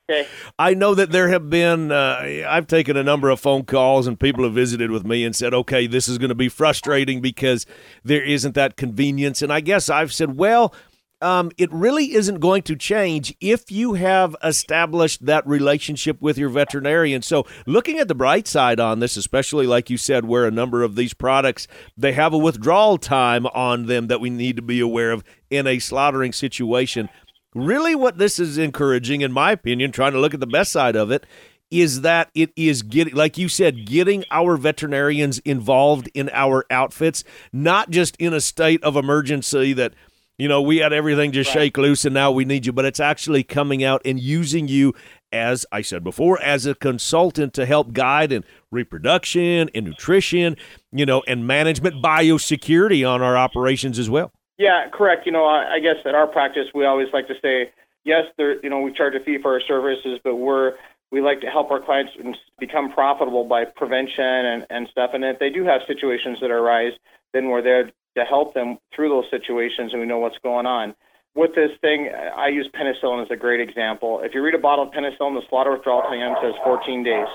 Okay. 0.10 0.28
I 0.58 0.74
know 0.74 0.96
that 0.96 1.12
there 1.12 1.30
have 1.30 1.52
been, 1.52 1.92
uh, 1.92 2.44
I've 2.48 2.66
taken 2.66 2.98
a 2.98 3.04
number 3.04 3.30
of 3.30 3.40
phone 3.40 3.64
calls 3.64 4.08
and 4.08 4.20
people 4.20 4.44
have 4.44 4.54
visited 4.54 4.90
with 4.90 5.06
me 5.06 5.24
and 5.24 5.36
said, 5.36 5.54
okay, 5.54 5.86
this 5.86 6.08
is 6.08 6.18
going 6.18 6.30
to 6.30 6.36
be 6.36 6.50
frustrating 6.50 7.22
because 7.22 7.68
there 8.04 8.24
isn't 8.24 8.56
that 8.56 8.76
convenience. 8.76 9.44
And 9.44 9.54
I 9.54 9.60
guess 9.60 9.88
I've 9.88 10.12
said, 10.12 10.36
well, 10.36 10.74
um, 11.22 11.52
it 11.58 11.72
really 11.72 12.14
isn't 12.14 12.40
going 12.40 12.62
to 12.64 12.76
change 12.76 13.36
if 13.42 13.72
you 13.72 13.94
have 13.94 14.36
established 14.44 15.26
that 15.26 15.46
relationship 15.46 16.22
with 16.22 16.38
your 16.38 16.50
veterinarian. 16.50 17.22
So, 17.22 17.46
looking 17.66 18.00
at 18.00 18.08
the 18.08 18.16
bright 18.16 18.48
side 18.48 18.80
on 18.80 19.00
this, 19.00 19.18
especially 19.18 19.68
like 19.68 19.90
you 19.90 19.98
said, 19.98 20.26
where 20.26 20.46
a 20.46 20.52
number 20.52 20.84
of 20.84 20.96
these 20.96 21.14
products 21.14 21.68
they 21.98 22.14
have 22.14 22.34
a 22.34 22.38
withdrawal 22.38 22.98
time 22.98 23.46
on 23.48 23.88
them 23.88 24.08
that 24.08 24.22
we 24.22 24.30
need 24.30 24.56
to 24.56 24.62
be 24.62 24.80
aware 24.80 25.12
of 25.12 25.24
in 25.50 25.68
a 25.68 25.80
slaughtering 25.80 26.32
situation. 26.32 27.10
Really, 27.54 27.96
what 27.96 28.18
this 28.18 28.40
is 28.40 28.58
encouraging, 28.58 29.22
in 29.22 29.32
my 29.32 29.52
opinion, 29.52 29.92
trying 29.92 30.14
to 30.14 30.20
look 30.20 30.34
at 30.34 30.40
the 30.40 30.48
best 30.48 30.72
side 30.72 30.96
of 30.96 31.12
it, 31.12 31.26
is 31.72 32.02
that 32.02 32.30
it 32.34 32.52
is 32.56 32.82
getting, 32.82 33.14
like 33.14 33.38
you 33.38 33.48
said, 33.48 33.86
getting 33.86 34.24
our 34.32 34.58
veterinarians 34.58 35.40
involved 35.40 36.10
in 36.14 36.30
our 36.34 36.66
outfits, 36.72 37.24
not 37.52 37.90
just 37.90 38.16
in 38.18 38.34
a 38.34 38.42
state 38.42 38.84
of 38.84 38.96
emergency 38.96 39.74
that 39.74 39.94
you 40.40 40.48
know, 40.48 40.62
we 40.62 40.78
had 40.78 40.94
everything 40.94 41.32
just 41.32 41.54
right. 41.54 41.64
shake 41.64 41.78
loose 41.78 42.06
and 42.06 42.14
now 42.14 42.32
we 42.32 42.46
need 42.46 42.66
you, 42.66 42.72
but 42.72 42.86
it's 42.86 43.00
actually 43.00 43.44
coming 43.44 43.84
out 43.84 44.02
and 44.06 44.20
using 44.20 44.68
you 44.68 44.96
as 45.32 45.66
I 45.72 45.82
said 45.82 46.04
before, 46.04 46.42
as 46.42 46.66
a 46.66 46.76
consultant 46.76 47.54
to 47.54 47.66
help 47.66 47.94
guide 47.94 48.32
in 48.32 48.44
reproduction 48.72 49.70
and 49.76 49.86
nutrition, 49.86 50.58
you 50.92 51.06
know, 51.06 51.22
and 51.28 51.46
management 51.46 52.04
biosecurity 52.04 53.08
on 53.08 53.22
our 53.22 53.38
operations 53.38 54.00
as 54.00 54.10
well. 54.10 54.32
Yeah, 54.58 54.90
correct. 54.92 55.26
You 55.26 55.32
know, 55.32 55.46
I, 55.46 55.76
I 55.76 55.80
guess 55.80 55.98
at 56.06 56.16
our 56.16 56.28
practice, 56.28 56.68
we 56.74 56.86
always 56.86 57.08
like 57.14 57.28
to 57.28 57.36
say, 57.42 57.72
yes, 58.04 58.26
there, 58.38 58.62
you 58.64 58.70
know, 58.70 58.80
we 58.82 58.92
charge 58.92 59.16
a 59.16 59.20
fee 59.20 59.38
for 59.42 59.54
our 59.54 59.62
services, 59.62 60.20
but 60.24 60.36
we're 60.36 60.74
we 61.12 61.22
like 61.22 61.42
to 61.42 61.48
help 61.48 61.72
our 61.72 61.80
clients 61.80 62.14
become 62.60 62.92
profitable 62.92 63.44
by 63.44 63.66
prevention 63.66 64.24
and, 64.24 64.68
and 64.70 64.88
stuff. 64.92 65.12
And 65.14 65.24
if 65.24 65.40
they 65.40 65.50
do 65.50 65.64
have 65.64 65.82
situations 65.88 66.38
that 66.42 66.52
arise, 66.52 66.92
then 67.34 67.50
we're 67.50 67.64
there 67.64 67.92
to 68.18 68.24
help 68.24 68.54
them 68.54 68.78
through 68.96 69.10
those 69.10 69.26
situations 69.30 69.92
and 69.92 70.02
we 70.02 70.08
know 70.08 70.20
what's 70.20 70.38
going 70.40 70.66
on. 70.66 70.96
With 71.36 71.56
this 71.56 71.72
thing, 71.80 72.10
I 72.10 72.48
use 72.48 72.68
penicillin 72.74 73.24
as 73.24 73.32
a 73.32 73.36
great 73.36 73.62
example. 73.62 74.22
If 74.24 74.34
you 74.34 74.42
read 74.44 74.56
a 74.56 74.60
bottle 74.60 74.86
of 74.86 74.92
penicillin, 74.92 75.40
the 75.40 75.48
slaughter 75.50 75.72
withdrawal 75.72 76.02
time 76.02 76.36
says 76.42 76.54
14 76.64 77.04
days. 77.04 77.28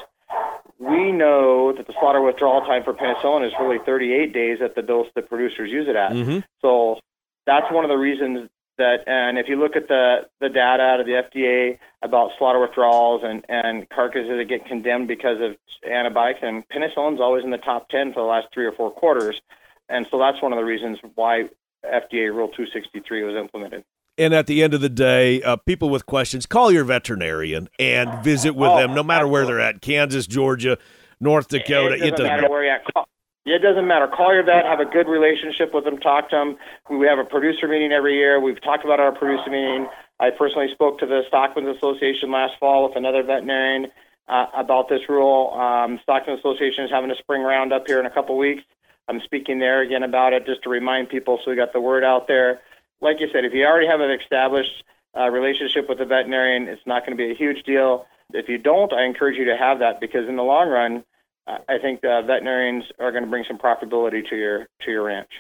We 0.78 1.12
know 1.12 1.72
that 1.72 1.86
the 1.86 1.94
slaughter 2.00 2.20
withdrawal 2.20 2.60
time 2.62 2.82
for 2.82 2.92
penicillin 2.92 3.46
is 3.46 3.52
really 3.60 3.78
38 3.86 4.32
days 4.32 4.58
at 4.62 4.74
the 4.74 4.82
dose 4.82 5.06
that 5.14 5.28
producers 5.28 5.70
use 5.70 5.86
it 5.88 5.96
at. 5.96 6.12
Mm-hmm. 6.12 6.40
So 6.60 6.98
that's 7.46 7.70
one 7.70 7.84
of 7.84 7.88
the 7.88 7.96
reasons 7.96 8.50
that, 8.78 9.04
and 9.06 9.38
if 9.38 9.48
you 9.48 9.56
look 9.56 9.76
at 9.76 9.88
the, 9.88 10.26
the 10.40 10.48
data 10.48 10.82
out 10.82 11.00
of 11.00 11.06
the 11.06 11.12
FDA 11.12 11.78
about 12.02 12.32
slaughter 12.38 12.60
withdrawals 12.60 13.22
and, 13.24 13.44
and 13.48 13.88
carcasses 13.88 14.28
that 14.28 14.48
get 14.48 14.66
condemned 14.66 15.08
because 15.08 15.40
of 15.40 15.56
antibiotics, 15.88 16.40
and 16.42 16.64
penicillin's 16.68 17.20
always 17.20 17.44
in 17.44 17.50
the 17.50 17.58
top 17.58 17.88
10 17.88 18.12
for 18.12 18.20
the 18.20 18.26
last 18.26 18.48
three 18.52 18.66
or 18.66 18.72
four 18.72 18.90
quarters. 18.90 19.40
And 19.88 20.06
so 20.10 20.18
that's 20.18 20.40
one 20.42 20.52
of 20.52 20.58
the 20.58 20.64
reasons 20.64 20.98
why 21.14 21.48
FDA 21.84 22.34
Rule 22.34 22.48
263 22.48 23.22
was 23.24 23.36
implemented. 23.36 23.84
And 24.16 24.32
at 24.32 24.46
the 24.46 24.62
end 24.62 24.74
of 24.74 24.80
the 24.80 24.88
day, 24.88 25.42
uh, 25.42 25.56
people 25.56 25.90
with 25.90 26.06
questions, 26.06 26.46
call 26.46 26.70
your 26.70 26.84
veterinarian 26.84 27.68
and 27.78 28.22
visit 28.22 28.54
with 28.54 28.70
oh, 28.70 28.78
them, 28.78 28.94
no 28.94 29.02
matter 29.02 29.24
absolutely. 29.24 29.30
where 29.30 29.46
they're 29.46 29.60
at 29.60 29.82
Kansas, 29.82 30.26
Georgia, 30.26 30.78
North 31.20 31.48
Dakota. 31.48 31.94
It 31.94 31.98
doesn't, 31.98 32.06
it 32.06 32.10
doesn't 32.12 32.26
matter 32.26 32.48
where 32.48 32.64
you're 32.64 32.74
at. 32.74 32.84
Call, 32.94 33.08
it 33.44 33.60
doesn't 33.60 33.86
matter. 33.86 34.06
Call 34.06 34.32
your 34.32 34.44
vet, 34.44 34.64
have 34.64 34.80
a 34.80 34.84
good 34.84 35.08
relationship 35.08 35.74
with 35.74 35.84
them, 35.84 35.98
talk 35.98 36.30
to 36.30 36.36
them. 36.36 36.56
We 36.88 37.06
have 37.06 37.18
a 37.18 37.24
producer 37.24 37.66
meeting 37.66 37.92
every 37.92 38.14
year. 38.14 38.40
We've 38.40 38.60
talked 38.62 38.84
about 38.84 39.00
our 39.00 39.12
producer 39.12 39.50
meeting. 39.50 39.88
I 40.20 40.30
personally 40.30 40.68
spoke 40.72 41.00
to 41.00 41.06
the 41.06 41.22
Stockman's 41.28 41.76
Association 41.76 42.30
last 42.30 42.54
fall 42.60 42.86
with 42.88 42.96
another 42.96 43.22
veterinarian 43.22 43.90
uh, 44.28 44.46
about 44.56 44.88
this 44.88 45.00
rule. 45.08 45.52
Um, 45.52 45.98
Stockman 46.02 46.38
Association 46.38 46.84
is 46.84 46.90
having 46.90 47.10
a 47.10 47.16
spring 47.16 47.42
roundup 47.42 47.86
here 47.86 48.00
in 48.00 48.06
a 48.06 48.10
couple 48.10 48.38
weeks. 48.38 48.62
I'm 49.08 49.20
speaking 49.20 49.58
there 49.58 49.82
again 49.82 50.02
about 50.02 50.32
it 50.32 50.46
just 50.46 50.62
to 50.62 50.70
remind 50.70 51.08
people 51.08 51.38
so 51.44 51.50
we 51.50 51.56
got 51.56 51.72
the 51.72 51.80
word 51.80 52.04
out 52.04 52.26
there. 52.26 52.60
Like 53.00 53.20
you 53.20 53.28
said, 53.32 53.44
if 53.44 53.52
you 53.52 53.64
already 53.64 53.86
have 53.86 54.00
an 54.00 54.10
established 54.10 54.84
uh, 55.16 55.28
relationship 55.28 55.88
with 55.88 56.00
a 56.00 56.06
veterinarian, 56.06 56.68
it's 56.68 56.86
not 56.86 57.04
going 57.04 57.16
to 57.16 57.22
be 57.22 57.30
a 57.30 57.34
huge 57.34 57.64
deal. 57.64 58.06
If 58.32 58.48
you 58.48 58.58
don't, 58.58 58.92
I 58.92 59.04
encourage 59.04 59.36
you 59.36 59.44
to 59.46 59.56
have 59.56 59.80
that 59.80 60.00
because 60.00 60.28
in 60.28 60.36
the 60.36 60.42
long 60.42 60.68
run, 60.68 61.04
I 61.46 61.78
think 61.78 62.02
uh, 62.04 62.22
veterinarians 62.22 62.84
are 62.98 63.12
going 63.12 63.24
to 63.24 63.30
bring 63.30 63.44
some 63.46 63.58
profitability 63.58 64.26
to 64.30 64.36
your 64.36 64.68
to 64.80 64.90
your 64.90 65.02
ranch. 65.04 65.30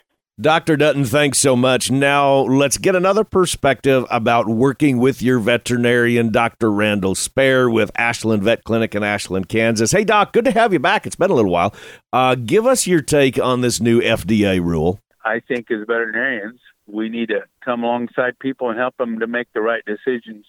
Dr. 0.40 0.76
Dutton, 0.76 1.04
thanks 1.04 1.38
so 1.38 1.54
much. 1.54 1.92
Now, 1.92 2.38
let's 2.38 2.76
get 2.76 2.96
another 2.96 3.22
perspective 3.22 4.04
about 4.10 4.48
working 4.48 4.98
with 4.98 5.22
your 5.22 5.38
veterinarian, 5.38 6.32
Dr. 6.32 6.72
Randall 6.72 7.14
Spare, 7.14 7.70
with 7.70 7.92
Ashland 7.94 8.42
Vet 8.42 8.64
Clinic 8.64 8.96
in 8.96 9.04
Ashland, 9.04 9.48
Kansas. 9.48 9.92
Hey, 9.92 10.02
Doc, 10.02 10.32
good 10.32 10.44
to 10.46 10.50
have 10.50 10.72
you 10.72 10.80
back. 10.80 11.06
It's 11.06 11.14
been 11.14 11.30
a 11.30 11.34
little 11.34 11.52
while. 11.52 11.72
Uh, 12.12 12.34
give 12.34 12.66
us 12.66 12.84
your 12.84 13.00
take 13.00 13.38
on 13.38 13.60
this 13.60 13.80
new 13.80 14.00
FDA 14.00 14.60
rule. 14.60 14.98
I 15.24 15.38
think 15.38 15.70
as 15.70 15.86
veterinarians, 15.86 16.58
we 16.88 17.08
need 17.08 17.28
to 17.28 17.42
come 17.64 17.84
alongside 17.84 18.36
people 18.40 18.70
and 18.70 18.78
help 18.78 18.96
them 18.96 19.20
to 19.20 19.28
make 19.28 19.52
the 19.54 19.60
right 19.60 19.84
decisions 19.86 20.46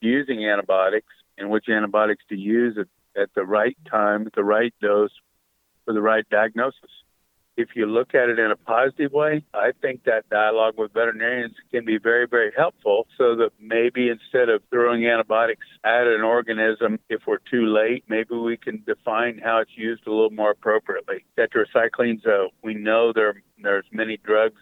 using 0.00 0.44
antibiotics 0.44 1.12
and 1.38 1.50
which 1.50 1.68
antibiotics 1.68 2.24
to 2.30 2.36
use 2.36 2.76
at, 2.76 3.22
at 3.22 3.28
the 3.36 3.44
right 3.44 3.78
time, 3.88 4.26
at 4.26 4.32
the 4.32 4.42
right 4.42 4.74
dose, 4.82 5.12
for 5.84 5.94
the 5.94 6.02
right 6.02 6.28
diagnosis 6.30 6.90
if 7.56 7.70
you 7.74 7.86
look 7.86 8.14
at 8.14 8.28
it 8.28 8.38
in 8.38 8.50
a 8.50 8.56
positive 8.56 9.12
way, 9.12 9.44
I 9.54 9.72
think 9.80 10.04
that 10.04 10.28
dialogue 10.30 10.74
with 10.76 10.92
veterinarians 10.92 11.54
can 11.70 11.84
be 11.84 11.98
very, 11.98 12.26
very 12.26 12.52
helpful 12.56 13.06
so 13.16 13.36
that 13.36 13.50
maybe 13.60 14.08
instead 14.08 14.48
of 14.48 14.62
throwing 14.70 15.06
antibiotics 15.06 15.66
at 15.84 16.06
an 16.06 16.22
organism, 16.22 16.98
if 17.08 17.22
we're 17.26 17.38
too 17.50 17.66
late, 17.66 18.04
maybe 18.08 18.34
we 18.34 18.56
can 18.56 18.82
define 18.86 19.40
how 19.42 19.58
it's 19.58 19.76
used 19.76 20.06
a 20.06 20.10
little 20.10 20.30
more 20.30 20.50
appropriately. 20.50 21.24
Tetracyclines, 21.38 22.26
uh, 22.26 22.48
we 22.62 22.74
know 22.74 23.12
there, 23.12 23.42
there's 23.58 23.86
many 23.92 24.16
drugs 24.16 24.60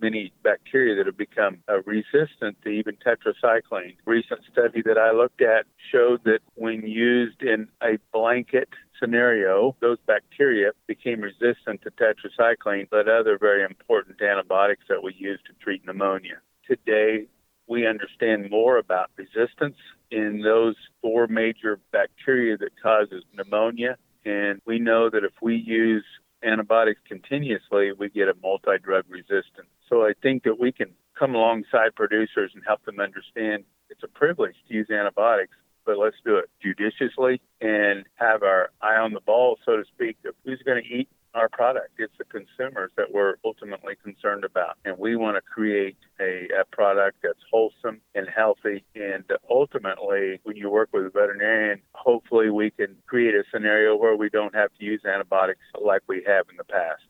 many 0.00 0.32
bacteria 0.42 0.94
that 0.96 1.06
have 1.06 1.16
become 1.16 1.58
uh, 1.68 1.82
resistant 1.82 2.56
to 2.62 2.68
even 2.68 2.96
tetracycline. 3.04 3.96
Recent 4.06 4.40
study 4.50 4.82
that 4.82 4.98
I 4.98 5.10
looked 5.12 5.42
at 5.42 5.66
showed 5.92 6.22
that 6.24 6.40
when 6.54 6.86
used 6.86 7.42
in 7.42 7.68
a 7.82 7.98
blanket 8.12 8.68
scenario, 8.98 9.76
those 9.80 9.98
bacteria 10.06 10.70
became 10.86 11.20
resistant 11.20 11.82
to 11.82 11.90
tetracycline, 11.90 12.88
but 12.90 13.08
other 13.08 13.38
very 13.38 13.64
important 13.64 14.20
antibiotics 14.20 14.84
that 14.88 15.02
we 15.02 15.14
use 15.14 15.40
to 15.46 15.52
treat 15.62 15.84
pneumonia. 15.86 16.38
Today, 16.66 17.26
we 17.66 17.86
understand 17.86 18.50
more 18.50 18.78
about 18.78 19.10
resistance 19.16 19.76
in 20.10 20.40
those 20.42 20.74
four 21.02 21.26
major 21.26 21.78
bacteria 21.92 22.56
that 22.56 22.70
causes 22.82 23.22
pneumonia. 23.34 23.96
And 24.24 24.60
we 24.64 24.78
know 24.78 25.10
that 25.10 25.24
if 25.24 25.32
we 25.42 25.56
use 25.56 26.04
antibiotics 26.42 27.00
continuously, 27.06 27.92
we 27.92 28.08
get 28.08 28.28
a 28.28 28.34
multi 28.42 28.78
drug 28.82 29.04
resistance. 29.08 29.68
So 29.88 30.04
I 30.04 30.12
think 30.22 30.44
that 30.44 30.58
we 30.58 30.72
can 30.72 30.88
come 31.18 31.34
alongside 31.34 31.94
producers 31.94 32.52
and 32.54 32.62
help 32.66 32.84
them 32.84 33.00
understand 33.00 33.64
it's 33.90 34.02
a 34.02 34.08
privilege 34.08 34.54
to 34.68 34.74
use 34.74 34.90
antibiotics, 34.90 35.56
but 35.88 35.96
let's 35.96 36.16
do 36.22 36.36
it 36.36 36.50
judiciously 36.62 37.40
and 37.62 38.04
have 38.16 38.42
our 38.42 38.68
eye 38.82 38.96
on 38.96 39.14
the 39.14 39.20
ball, 39.20 39.58
so 39.64 39.78
to 39.78 39.84
speak, 39.86 40.18
of 40.26 40.34
who's 40.44 40.62
going 40.66 40.82
to 40.82 40.86
eat 40.86 41.08
our 41.32 41.48
product. 41.48 41.92
It's 41.96 42.12
the 42.18 42.24
consumers 42.24 42.90
that 42.98 43.10
we're 43.10 43.36
ultimately 43.42 43.94
concerned 44.04 44.44
about. 44.44 44.76
And 44.84 44.98
we 44.98 45.16
want 45.16 45.38
to 45.38 45.40
create 45.40 45.96
a, 46.20 46.46
a, 46.60 46.64
product 46.70 47.18
that's 47.22 47.38
wholesome 47.50 48.02
and 48.14 48.28
healthy. 48.28 48.84
And 48.94 49.24
ultimately, 49.48 50.40
when 50.42 50.56
you 50.56 50.68
work 50.68 50.90
with 50.92 51.06
a 51.06 51.10
veterinarian, 51.10 51.80
hopefully 51.94 52.50
we 52.50 52.70
can 52.70 52.96
create 53.06 53.34
a 53.34 53.44
scenario 53.50 53.96
where 53.96 54.14
we 54.14 54.28
don't 54.28 54.54
have 54.54 54.68
to 54.78 54.84
use 54.84 55.00
antibiotics 55.06 55.60
like 55.82 56.02
we 56.06 56.22
have 56.26 56.44
in 56.50 56.58
the 56.58 56.64
past. 56.64 57.02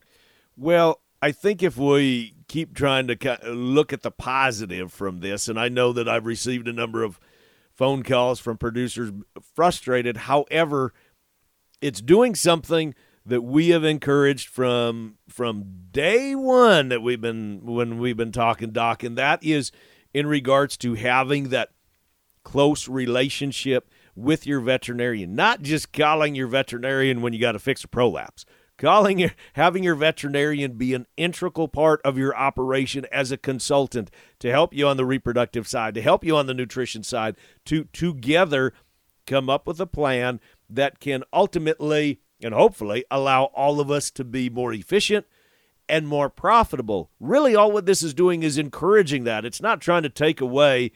Well, 0.57 1.01
I 1.21 1.33
think 1.33 1.65
if 1.65 1.77
we 1.77 2.35
keep 2.47 2.75
trying 2.75 3.09
to 3.09 3.39
look 3.45 3.93
at 3.93 4.03
the 4.03 4.13
positive 4.13 4.93
from 4.93 5.19
this, 5.19 5.49
and 5.49 5.59
I 5.59 5.69
know 5.69 5.93
that 5.93 6.09
I've 6.09 6.27
received 6.27 6.69
a 6.69 6.73
number 6.73 7.03
of 7.03 7.19
phone 7.79 8.03
calls 8.03 8.41
from 8.41 8.59
producers 8.59 9.13
frustrated. 9.55 10.17
However, 10.17 10.93
it's 11.81 12.03
doing 12.03 12.35
something 12.35 12.93
that 13.25 13.43
we 13.43 13.69
have 13.69 13.85
encouraged 13.85 14.49
from 14.49 15.15
from 15.29 15.65
day 15.93 16.35
one 16.35 16.89
that 16.89 17.03
we've 17.03 17.21
been 17.21 17.61
when 17.65 17.99
we've 17.99 18.17
been 18.17 18.33
talking 18.33 18.73
doc 18.73 19.03
and 19.03 19.17
that 19.17 19.43
is 19.45 19.71
in 20.13 20.27
regards 20.27 20.77
to 20.79 20.95
having 20.95 21.51
that 21.51 21.69
close 22.43 22.89
relationship 22.89 23.91
with 24.17 24.47
your 24.47 24.61
veterinarian 24.61 25.35
not 25.35 25.61
just 25.61 25.93
calling 25.93 26.35
your 26.35 26.47
veterinarian 26.47 27.21
when 27.21 27.35
you 27.35 27.39
got 27.39 27.53
to 27.53 27.59
fix 27.59 27.85
a 27.85 27.89
prolapse 27.89 28.47
calling 28.79 29.19
your 29.19 29.33
having 29.55 29.83
your 29.83 29.95
veterinarian 29.95 30.73
be 30.73 30.95
an 30.95 31.07
integral 31.17 31.69
part 31.69 32.01
of 32.05 32.17
your 32.17 32.37
operation 32.37 33.05
as 33.13 33.31
a 33.31 33.37
consultant 33.37 34.11
to 34.39 34.51
help 34.51 34.73
you 34.73 34.87
on 34.87 34.97
the 34.97 35.05
reproductive 35.05 35.67
side 35.67 35.95
to 35.95 36.03
help 36.03 36.25
you 36.25 36.37
on 36.37 36.47
the 36.47 36.55
nutrition 36.55 37.03
side 37.03 37.37
to 37.65 37.85
together 37.93 38.73
come 39.27 39.51
up 39.51 39.67
with 39.67 39.81
a 39.81 39.87
plan 39.87 40.41
that 40.71 41.01
can 41.01 41.23
ultimately 41.33 42.21
and 42.43 42.55
hopefully 42.55 43.05
allow 43.11 43.45
all 43.45 43.81
of 43.81 43.91
us 43.91 44.11
to 44.11 44.25
be 44.25 44.49
more 44.49 44.73
efficient 44.73 45.27
and 45.89 46.07
more 46.07 46.29
profitable. 46.29 47.11
Really, 47.19 47.55
all 47.55 47.73
what 47.73 47.87
this 47.87 48.03
is 48.03 48.15
doing 48.15 48.43
is 48.43 48.59
encouraging 48.59 49.25
that. 49.25 49.45
It's 49.45 49.63
not 49.63 49.81
trying 49.81 50.03
to 50.03 50.09
take 50.09 50.41
away 50.41 50.93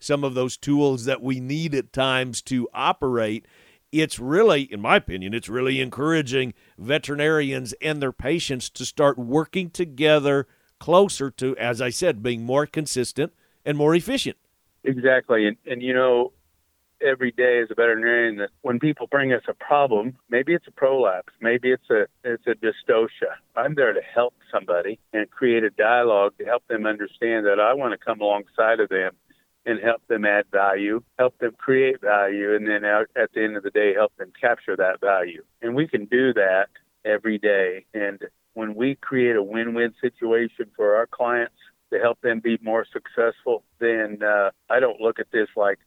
some 0.00 0.24
of 0.24 0.34
those 0.34 0.56
tools 0.56 1.04
that 1.04 1.22
we 1.22 1.40
need 1.40 1.74
at 1.74 1.92
times 1.92 2.42
to 2.42 2.68
operate. 2.72 3.46
It's 3.92 4.18
really, 4.18 4.62
in 4.62 4.80
my 4.80 4.96
opinion, 4.96 5.32
it's 5.32 5.48
really 5.48 5.80
encouraging 5.80 6.54
veterinarians 6.76 7.72
and 7.80 8.02
their 8.02 8.12
patients 8.12 8.68
to 8.70 8.84
start 8.84 9.18
working 9.18 9.70
together 9.70 10.46
closer 10.78 11.30
to, 11.30 11.56
as 11.56 11.80
I 11.80 11.90
said, 11.90 12.22
being 12.22 12.44
more 12.44 12.66
consistent 12.66 13.32
and 13.64 13.78
more 13.78 13.94
efficient. 13.94 14.36
Exactly. 14.84 15.46
And, 15.46 15.56
and 15.66 15.82
you 15.82 15.94
know, 15.94 16.32
every 17.00 17.30
day 17.32 17.60
as 17.62 17.70
a 17.70 17.74
veterinarian 17.74 18.36
that 18.36 18.50
when 18.62 18.78
people 18.78 19.06
bring 19.06 19.32
us 19.32 19.42
a 19.48 19.54
problem, 19.54 20.16
maybe 20.30 20.54
it's 20.54 20.66
a 20.66 20.70
prolapse, 20.70 21.32
maybe 21.40 21.70
it's 21.70 21.90
a 21.90 22.06
it's 22.24 22.46
a 22.46 22.54
dystocia. 22.54 23.34
I'm 23.56 23.74
there 23.74 23.92
to 23.92 24.00
help 24.00 24.34
somebody 24.52 24.98
and 25.12 25.30
create 25.30 25.64
a 25.64 25.70
dialogue 25.70 26.34
to 26.38 26.44
help 26.44 26.66
them 26.68 26.86
understand 26.86 27.46
that 27.46 27.60
I 27.60 27.74
want 27.74 27.98
to 27.98 28.04
come 28.04 28.20
alongside 28.20 28.80
of 28.80 28.88
them 28.88 29.12
and 29.66 29.80
help 29.80 30.00
them 30.06 30.24
add 30.24 30.44
value, 30.50 31.02
help 31.18 31.36
them 31.38 31.52
create 31.58 32.00
value, 32.00 32.54
and 32.54 32.66
then 32.66 32.84
at 32.84 33.32
the 33.34 33.42
end 33.44 33.56
of 33.56 33.64
the 33.64 33.70
day 33.70 33.92
help 33.92 34.16
them 34.16 34.32
capture 34.40 34.76
that 34.76 35.00
value. 35.00 35.42
And 35.60 35.74
we 35.74 35.88
can 35.88 36.04
do 36.06 36.32
that 36.34 36.68
every 37.04 37.36
day. 37.38 37.84
And 37.92 38.22
when 38.54 38.74
we 38.74 38.94
create 38.94 39.36
a 39.36 39.42
win-win 39.42 39.92
situation 40.00 40.70
for 40.76 40.94
our 40.94 41.06
clients 41.06 41.56
to 41.92 41.98
help 41.98 42.20
them 42.20 42.40
be 42.40 42.58
more 42.62 42.86
successful, 42.90 43.64
then 43.80 44.22
uh, 44.22 44.50
I 44.70 44.80
don't 44.80 45.00
look 45.00 45.18
at 45.18 45.30
this 45.32 45.48
like 45.56 45.78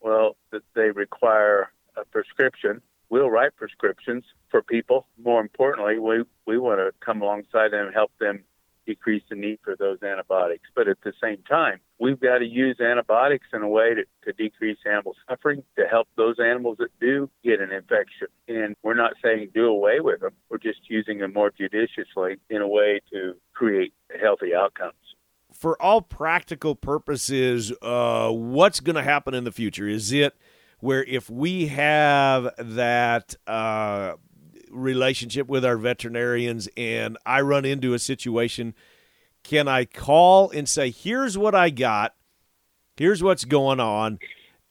well, 0.00 0.36
that 0.52 0.62
they 0.74 0.90
require 0.90 1.70
a 1.96 2.04
prescription. 2.04 2.80
We'll 3.10 3.30
write 3.30 3.56
prescriptions 3.56 4.24
for 4.50 4.62
people. 4.62 5.06
More 5.22 5.40
importantly, 5.40 5.98
we, 5.98 6.24
we 6.46 6.58
want 6.58 6.80
to 6.80 6.92
come 7.04 7.22
alongside 7.22 7.72
them 7.72 7.86
and 7.86 7.94
help 7.94 8.12
them 8.20 8.44
decrease 8.88 9.22
the 9.28 9.36
need 9.36 9.58
for 9.62 9.76
those 9.76 10.02
antibiotics. 10.02 10.68
But 10.74 10.88
at 10.88 10.98
the 11.04 11.12
same 11.22 11.42
time, 11.48 11.80
we've 12.00 12.18
got 12.18 12.38
to 12.38 12.46
use 12.46 12.80
antibiotics 12.80 13.46
in 13.52 13.62
a 13.62 13.68
way 13.68 13.94
to, 13.94 14.04
to 14.24 14.32
decrease 14.32 14.78
animal 14.86 15.14
suffering, 15.28 15.62
to 15.76 15.86
help 15.86 16.08
those 16.16 16.36
animals 16.40 16.78
that 16.78 16.88
do 17.00 17.28
get 17.44 17.60
an 17.60 17.70
infection. 17.70 18.28
And 18.48 18.74
we're 18.82 18.94
not 18.94 19.12
saying 19.22 19.50
do 19.54 19.66
away 19.66 20.00
with 20.00 20.20
them. 20.20 20.32
We're 20.48 20.58
just 20.58 20.80
using 20.88 21.18
them 21.18 21.34
more 21.34 21.50
judiciously 21.50 22.38
in 22.48 22.62
a 22.62 22.68
way 22.68 23.00
to 23.12 23.34
create 23.52 23.92
healthy 24.20 24.54
outcomes 24.54 24.94
for 25.50 25.80
all 25.82 26.02
practical 26.02 26.76
purposes, 26.76 27.72
uh, 27.82 28.30
what's 28.30 28.80
going 28.80 28.96
to 28.96 29.02
happen 29.02 29.34
in 29.34 29.44
the 29.44 29.50
future? 29.50 29.88
Is 29.88 30.12
it 30.12 30.36
where 30.80 31.02
if 31.04 31.28
we 31.28 31.66
have 31.66 32.50
that 32.58 33.34
uh, 33.46 34.14
relationship 34.70 35.48
with 35.48 35.64
our 35.64 35.76
veterinarians 35.76 36.68
and 36.76 37.16
I 37.26 37.40
run 37.40 37.64
into 37.64 37.94
a 37.94 37.98
situation, 37.98 38.74
can 39.42 39.68
I 39.68 39.84
call 39.84 40.50
and 40.50 40.68
say, 40.68 40.90
here's 40.90 41.36
what 41.38 41.54
I 41.54 41.70
got, 41.70 42.14
here's 42.96 43.22
what's 43.22 43.44
going 43.44 43.80
on? 43.80 44.18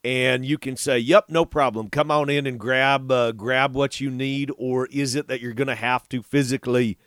And 0.04 0.46
you 0.46 0.58
can 0.58 0.78
say, 0.78 1.00
"Yep, 1.00 1.26
no 1.30 1.44
problem. 1.44 1.90
Come 1.90 2.12
on 2.12 2.30
in 2.30 2.48
and 2.48 2.58
grab 2.58 3.12
uh, 3.12 3.34
grab 3.34 3.76
what 3.76 4.00
you 4.00 4.10
need." 4.10 4.52
Or 4.58 4.86
is 4.86 5.16
it 5.16 5.28
that 5.28 5.42
you're 5.42 5.54
going 5.54 5.68
to 5.68 5.76
have 5.76 6.08
to 6.10 6.22
physically 6.22 6.98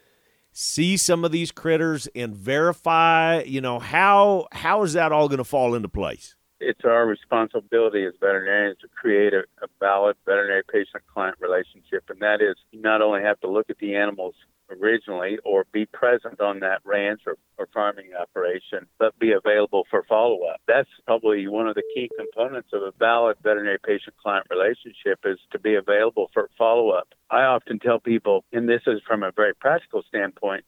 see 0.52 0.96
some 0.96 1.24
of 1.24 1.32
these 1.32 1.52
critters 1.52 2.08
and 2.14 2.34
verify 2.34 3.42
you 3.42 3.60
know 3.60 3.78
how 3.78 4.46
how 4.52 4.82
is 4.82 4.94
that 4.94 5.12
all 5.12 5.28
going 5.28 5.38
to 5.38 5.44
fall 5.44 5.74
into 5.74 5.88
place 5.88 6.34
it's 6.60 6.84
our 6.84 7.06
responsibility 7.06 8.04
as 8.04 8.12
veterinarians 8.20 8.78
to 8.80 8.88
create 8.88 9.32
a, 9.32 9.40
a 9.62 9.68
valid 9.78 10.16
veterinary 10.26 10.62
patient 10.70 11.02
client 11.12 11.36
relationship 11.40 12.04
and 12.08 12.20
that 12.20 12.40
is 12.40 12.56
you 12.70 12.80
not 12.80 13.02
only 13.02 13.22
have 13.22 13.40
to 13.40 13.50
look 13.50 13.70
at 13.70 13.78
the 13.78 13.94
animals 13.96 14.34
originally 14.70 15.38
or 15.44 15.64
be 15.72 15.86
present 15.86 16.40
on 16.40 16.60
that 16.60 16.80
ranch 16.84 17.22
or, 17.26 17.36
or 17.58 17.68
farming 17.72 18.10
operation, 18.18 18.86
but 18.98 19.18
be 19.18 19.32
available 19.32 19.84
for 19.90 20.04
follow 20.08 20.44
up. 20.44 20.60
That's 20.66 20.88
probably 21.06 21.46
one 21.48 21.68
of 21.68 21.74
the 21.74 21.82
key 21.94 22.10
components 22.16 22.70
of 22.72 22.82
a 22.82 22.92
valid 22.98 23.36
veterinary 23.42 23.78
patient 23.84 24.16
client 24.22 24.46
relationship 24.50 25.20
is 25.24 25.38
to 25.52 25.58
be 25.58 25.74
available 25.74 26.30
for 26.32 26.50
follow 26.56 26.90
up. 26.90 27.08
I 27.30 27.42
often 27.42 27.78
tell 27.78 27.98
people, 27.98 28.44
and 28.52 28.68
this 28.68 28.82
is 28.86 29.00
from 29.06 29.22
a 29.22 29.32
very 29.32 29.54
practical 29.54 30.02
standpoint, 30.08 30.64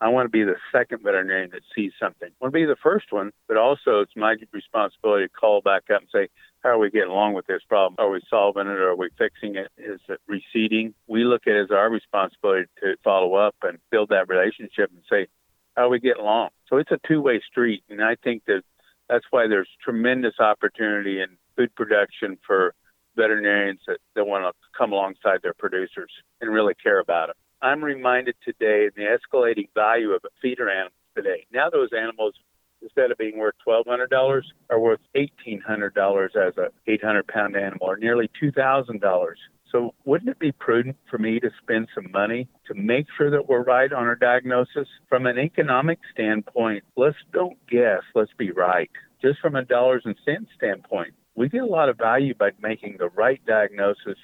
I 0.00 0.08
want 0.08 0.26
to 0.26 0.30
be 0.30 0.44
the 0.44 0.56
second 0.72 1.02
veterinarian 1.02 1.50
that 1.52 1.62
sees 1.74 1.92
something. 1.98 2.28
I 2.28 2.34
want 2.40 2.52
to 2.52 2.60
be 2.60 2.66
the 2.66 2.76
first 2.82 3.12
one, 3.12 3.32
but 3.48 3.56
also 3.56 4.00
it's 4.00 4.14
my 4.14 4.36
responsibility 4.52 5.26
to 5.26 5.32
call 5.32 5.62
back 5.62 5.84
up 5.94 6.02
and 6.02 6.08
say, 6.12 6.28
how 6.62 6.70
are 6.70 6.78
we 6.78 6.90
getting 6.90 7.10
along 7.10 7.34
with 7.34 7.46
this 7.46 7.62
problem? 7.66 7.96
Are 7.98 8.10
we 8.10 8.20
solving 8.28 8.66
it? 8.66 8.78
Or 8.78 8.90
are 8.90 8.96
we 8.96 9.08
fixing 9.16 9.56
it? 9.56 9.68
Is 9.78 10.00
it 10.08 10.20
receding? 10.26 10.94
We 11.06 11.24
look 11.24 11.46
at 11.46 11.54
it 11.54 11.64
as 11.64 11.70
our 11.70 11.88
responsibility 11.88 12.68
to 12.82 12.96
follow 13.02 13.34
up 13.34 13.54
and 13.62 13.78
build 13.90 14.10
that 14.10 14.28
relationship 14.28 14.90
and 14.90 15.02
say, 15.08 15.28
how 15.76 15.84
are 15.84 15.88
we 15.88 16.00
getting 16.00 16.22
along? 16.22 16.50
So 16.68 16.76
it's 16.76 16.90
a 16.90 16.98
two-way 17.06 17.40
street, 17.48 17.84
and 17.88 18.02
I 18.02 18.16
think 18.16 18.44
that 18.46 18.62
that's 19.08 19.26
why 19.30 19.46
there's 19.46 19.68
tremendous 19.82 20.40
opportunity 20.40 21.20
in 21.20 21.28
food 21.56 21.74
production 21.74 22.38
for 22.46 22.74
veterinarians 23.14 23.80
that, 23.86 23.98
that 24.14 24.26
want 24.26 24.44
to 24.44 24.52
come 24.76 24.92
alongside 24.92 25.40
their 25.42 25.54
producers 25.54 26.10
and 26.40 26.52
really 26.52 26.74
care 26.74 26.98
about 26.98 27.30
it. 27.30 27.36
I'm 27.62 27.82
reminded 27.82 28.36
today 28.44 28.86
of 28.86 28.94
the 28.94 29.02
escalating 29.02 29.68
value 29.74 30.10
of 30.10 30.22
feeder 30.42 30.68
animals 30.68 30.92
today. 31.14 31.46
Now 31.52 31.70
those 31.70 31.90
animals 31.96 32.34
instead 32.82 33.10
of 33.10 33.18
being 33.18 33.38
worth 33.38 33.54
$1,200, 33.66 34.42
are 34.70 34.80
worth 34.80 35.00
$1,800 35.14 36.36
as 36.36 36.56
a 36.56 36.68
800 36.86 37.26
pound 37.26 37.56
animal, 37.56 37.86
or 37.88 37.96
nearly 37.96 38.30
$2,000. 38.42 39.34
So, 39.72 39.94
wouldn't 40.04 40.30
it 40.30 40.38
be 40.38 40.52
prudent 40.52 40.96
for 41.10 41.18
me 41.18 41.40
to 41.40 41.50
spend 41.60 41.88
some 41.94 42.10
money 42.12 42.48
to 42.68 42.74
make 42.74 43.06
sure 43.18 43.30
that 43.30 43.48
we're 43.48 43.64
right 43.64 43.92
on 43.92 44.04
our 44.04 44.14
diagnosis? 44.14 44.86
From 45.08 45.26
an 45.26 45.38
economic 45.38 45.98
standpoint, 46.12 46.84
let's 46.96 47.16
don't 47.32 47.58
guess, 47.66 48.02
let's 48.14 48.32
be 48.38 48.52
right. 48.52 48.90
Just 49.20 49.40
from 49.40 49.56
a 49.56 49.64
dollars 49.64 50.02
and 50.04 50.14
cents 50.24 50.50
standpoint, 50.56 51.14
we 51.34 51.48
get 51.48 51.62
a 51.62 51.66
lot 51.66 51.88
of 51.88 51.98
value 51.98 52.34
by 52.34 52.50
making 52.62 52.96
the 52.98 53.08
right 53.08 53.44
diagnosis 53.44 54.16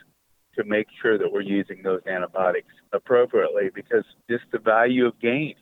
to 0.57 0.65
make 0.65 0.87
sure 1.01 1.19
that 1.19 1.33
we're 1.33 1.41
using 1.41 1.83
those 1.83 2.01
antibiotics 2.07 2.73
appropriately 2.93 3.71
because 3.75 4.05
just 4.29 4.45
the 4.53 4.59
value 4.59 5.07
of 5.07 5.19
gain. 5.21 5.55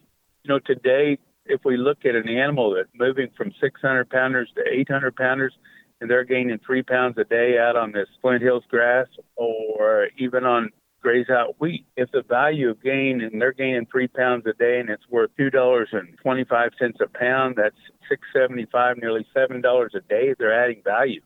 You 0.45 0.49
know, 0.49 0.59
today 0.59 1.19
if 1.47 1.61
we 1.65 1.77
look 1.77 2.05
at 2.05 2.15
an 2.15 2.29
animal 2.29 2.75
that's 2.75 2.89
moving 2.95 3.29
from 3.37 3.53
600 3.61 4.09
pounders 4.11 4.51
to 4.57 4.63
800 4.71 5.17
pounders, 5.17 5.53
and 6.01 6.09
they're 6.09 6.25
gaining 6.25 6.59
three 6.65 6.83
pounds 6.83 7.19
a 7.19 7.25
day 7.25 7.59
out 7.59 7.77
on 7.77 7.93
this 7.93 8.09
Flint 8.23 8.43
Hills 8.43 8.65
grass 8.71 9.07
or 9.37 10.09
even 10.17 10.45
on 10.45 10.71
graze 11.03 11.29
out 11.29 11.61
wheat. 11.61 11.85
If 11.97 12.11
the 12.13 12.23
value 12.23 12.71
of 12.71 12.83
gain 12.83 13.21
and 13.21 13.41
they're 13.41 13.53
gaining 13.53 13.87
three 13.91 14.09
pounds 14.09 14.47
a 14.47 14.55
day 14.55 14.81
and 14.81 14.89
it's 14.89 15.09
worth 15.11 15.31
two 15.37 15.51
dollars 15.51 15.89
and 15.93 16.17
twenty 16.23 16.45
five 16.45 16.71
cents 16.79 16.99
a 17.03 17.19
pound, 17.19 17.57
that's 17.57 17.77
six 18.09 18.23
seventy 18.33 18.67
five, 18.73 18.97
nearly 18.97 19.27
seven 19.35 19.61
dollars 19.61 19.93
a 19.95 20.01
day. 20.01 20.35
They're 20.39 20.65
adding 20.65 20.83
value. 20.83 21.21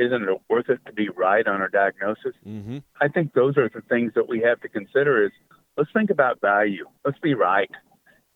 Isn't 0.00 0.22
it 0.22 0.40
worth 0.48 0.70
it 0.70 0.80
to 0.86 0.92
be 0.92 1.10
right 1.10 1.46
on 1.46 1.60
our 1.60 1.68
diagnosis? 1.68 2.32
Mm-hmm. 2.46 2.78
I 3.00 3.08
think 3.08 3.34
those 3.34 3.58
are 3.58 3.68
the 3.68 3.82
things 3.82 4.12
that 4.14 4.28
we 4.28 4.40
have 4.40 4.60
to 4.62 4.68
consider. 4.68 5.24
Is 5.24 5.32
let's 5.76 5.90
think 5.92 6.08
about 6.08 6.40
value. 6.40 6.86
Let's 7.04 7.18
be 7.18 7.34
right. 7.34 7.70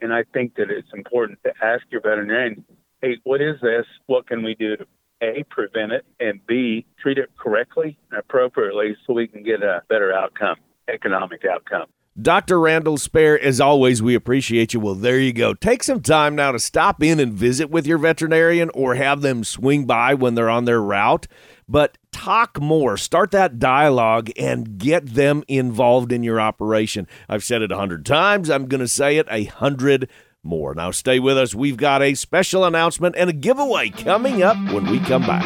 And 0.01 0.13
I 0.13 0.25
think 0.35 0.57
that 0.57 0.71
it's 0.71 0.93
important 0.93 1.39
to 1.45 1.53
ask 1.63 1.85
your 1.91 2.03
veterinarian, 2.03 2.65
hey, 3.01 3.17
what 3.25 3.41
is 3.41 3.57
this? 3.63 3.87
What 4.07 4.27
can 4.27 4.43
we 4.43 4.55
do 4.55 4.77
to 4.77 4.87
A, 5.23 5.45
prevent 5.49 5.93
it, 5.93 6.05
and 6.21 6.45
B, 6.47 6.85
treat 7.01 7.17
it 7.17 7.31
correctly 7.39 7.97
and 8.11 8.19
appropriately 8.19 8.97
so 9.07 9.15
we 9.15 9.27
can 9.27 9.43
get 9.43 9.63
a 9.63 9.83
better 9.89 10.13
outcome, 10.13 10.57
economic 10.93 11.45
outcome. 11.51 11.87
Dr. 12.21 12.61
Randall 12.61 12.97
Spare, 12.97 13.41
as 13.41 13.61
always, 13.61 14.01
we 14.01 14.15
appreciate 14.15 14.73
you. 14.73 14.79
Well, 14.79 14.95
there 14.95 15.19
you 15.19 15.33
go. 15.33 15.53
Take 15.53 15.83
some 15.83 16.01
time 16.01 16.37
now 16.37 16.53
to 16.53 16.61
stop 16.61 17.03
in 17.03 17.19
and 17.19 17.33
visit 17.33 17.71
with 17.71 17.89
your 17.89 17.99
veterinarian 17.99 18.71
or 18.73 18.95
have 18.95 19.21
them 19.21 19.43
swing 19.43 19.85
by 19.85 20.15
when 20.15 20.37
they're 20.37 20.51
on 20.51 20.65
their 20.65 20.81
route 20.81 21.27
but 21.69 21.99
talk 22.13 22.61
more, 22.61 22.97
start 22.97 23.31
that 23.33 23.59
dialogue, 23.59 24.31
and 24.39 24.79
get 24.79 25.15
them 25.15 25.43
involved 25.49 26.13
in 26.13 26.23
your 26.23 26.41
operation. 26.41 27.07
I've 27.29 27.45
said 27.45 27.63
it 27.63 27.73
a 27.73 27.77
hundred 27.77 28.05
times. 28.07 28.51
I'm 28.51 28.67
going 28.67 28.81
to 28.81 28.89
say 28.89 29.17
it 29.19 29.27
a 29.31 29.45
hundred 29.45 30.09
more. 30.43 30.75
Now, 30.75 30.91
stay 30.91 31.19
with 31.19 31.39
us. 31.39 31.55
We've 31.55 31.77
got 31.77 32.03
a 32.03 32.15
special 32.15 32.65
announcement 32.65 33.17
and 33.17 33.31
a 33.31 33.33
giveaway 33.33 33.91
coming 33.91 34.43
up 34.43 34.57
when 34.73 34.87
we 34.87 35.01
come 35.01 35.23
back. 35.23 35.45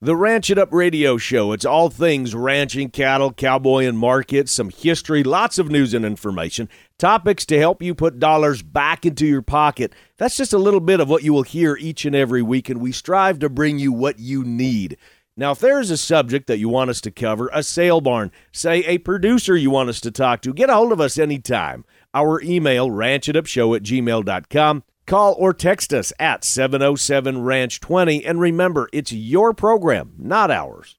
The 0.00 0.14
Ranch 0.14 0.48
It 0.48 0.58
Up 0.58 0.72
radio 0.72 1.16
show. 1.16 1.50
It's 1.52 1.64
all 1.64 1.90
things 1.90 2.32
ranching, 2.32 2.90
cattle, 2.90 3.32
cowboy, 3.32 3.84
and 3.84 3.98
markets, 3.98 4.52
some 4.52 4.70
history, 4.70 5.24
lots 5.24 5.58
of 5.58 5.70
news 5.70 5.92
and 5.92 6.04
information, 6.04 6.68
topics 6.98 7.46
to 7.46 7.58
help 7.58 7.82
you 7.82 7.94
put 7.94 8.18
dollars 8.18 8.62
back 8.62 9.06
into 9.06 9.26
your 9.26 9.42
pocket. 9.42 9.94
That's 10.16 10.36
just 10.36 10.52
a 10.52 10.58
little 10.58 10.80
bit 10.80 11.00
of 11.00 11.08
what 11.08 11.22
you 11.22 11.32
will 11.32 11.44
hear 11.44 11.76
each 11.76 12.04
and 12.04 12.14
every 12.14 12.42
week, 12.42 12.68
and 12.68 12.80
we 12.80 12.92
strive 12.92 13.38
to 13.38 13.48
bring 13.48 13.78
you 13.78 13.92
what 13.92 14.18
you 14.18 14.44
need. 14.44 14.98
Now, 15.36 15.52
if 15.52 15.60
there's 15.60 15.92
a 15.92 15.96
subject 15.96 16.48
that 16.48 16.58
you 16.58 16.68
want 16.68 16.90
us 16.90 17.00
to 17.02 17.12
cover, 17.12 17.48
a 17.52 17.62
sale 17.62 18.00
barn, 18.00 18.32
say 18.50 18.78
a 18.80 18.98
producer 18.98 19.56
you 19.56 19.70
want 19.70 19.88
us 19.88 20.00
to 20.00 20.10
talk 20.10 20.42
to, 20.42 20.52
get 20.52 20.68
a 20.68 20.74
hold 20.74 20.90
of 20.90 21.00
us 21.00 21.16
anytime. 21.16 21.84
Our 22.12 22.42
email, 22.42 22.90
ranchitupshow 22.90 23.76
at 23.76 23.84
gmail.com. 23.84 24.82
Call 25.06 25.36
or 25.38 25.54
text 25.54 25.94
us 25.94 26.12
at 26.18 26.44
707 26.44 27.42
Ranch 27.42 27.80
20. 27.80 28.24
And 28.24 28.40
remember, 28.40 28.88
it's 28.92 29.12
your 29.12 29.54
program, 29.54 30.14
not 30.18 30.50
ours. 30.50 30.98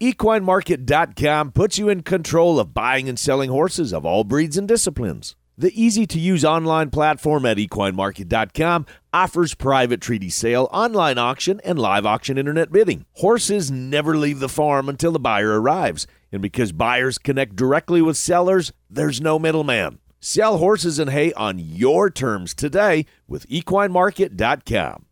EquineMarket.com 0.00 1.52
puts 1.52 1.78
you 1.78 1.88
in 1.88 2.02
control 2.02 2.60
of 2.60 2.74
buying 2.74 3.08
and 3.08 3.18
selling 3.18 3.48
horses 3.48 3.94
of 3.94 4.04
all 4.04 4.24
breeds 4.24 4.58
and 4.58 4.68
disciplines. 4.68 5.36
The 5.56 5.72
easy 5.74 6.06
to 6.08 6.18
use 6.18 6.44
online 6.44 6.90
platform 6.90 7.46
at 7.46 7.56
equinemarket.com 7.56 8.84
offers 9.14 9.54
private 9.54 10.02
treaty 10.02 10.28
sale, 10.28 10.68
online 10.70 11.16
auction, 11.16 11.62
and 11.64 11.78
live 11.78 12.04
auction 12.04 12.36
internet 12.36 12.70
bidding. 12.70 13.06
Horses 13.14 13.70
never 13.70 14.18
leave 14.18 14.40
the 14.40 14.50
farm 14.50 14.90
until 14.90 15.12
the 15.12 15.18
buyer 15.18 15.58
arrives, 15.58 16.06
and 16.30 16.42
because 16.42 16.72
buyers 16.72 17.16
connect 17.16 17.56
directly 17.56 18.02
with 18.02 18.18
sellers, 18.18 18.74
there's 18.90 19.22
no 19.22 19.38
middleman. 19.38 19.98
Sell 20.20 20.58
horses 20.58 20.98
and 20.98 21.10
hay 21.10 21.32
on 21.32 21.58
your 21.58 22.10
terms 22.10 22.52
today 22.52 23.06
with 23.26 23.48
equinemarket.com. 23.48 25.05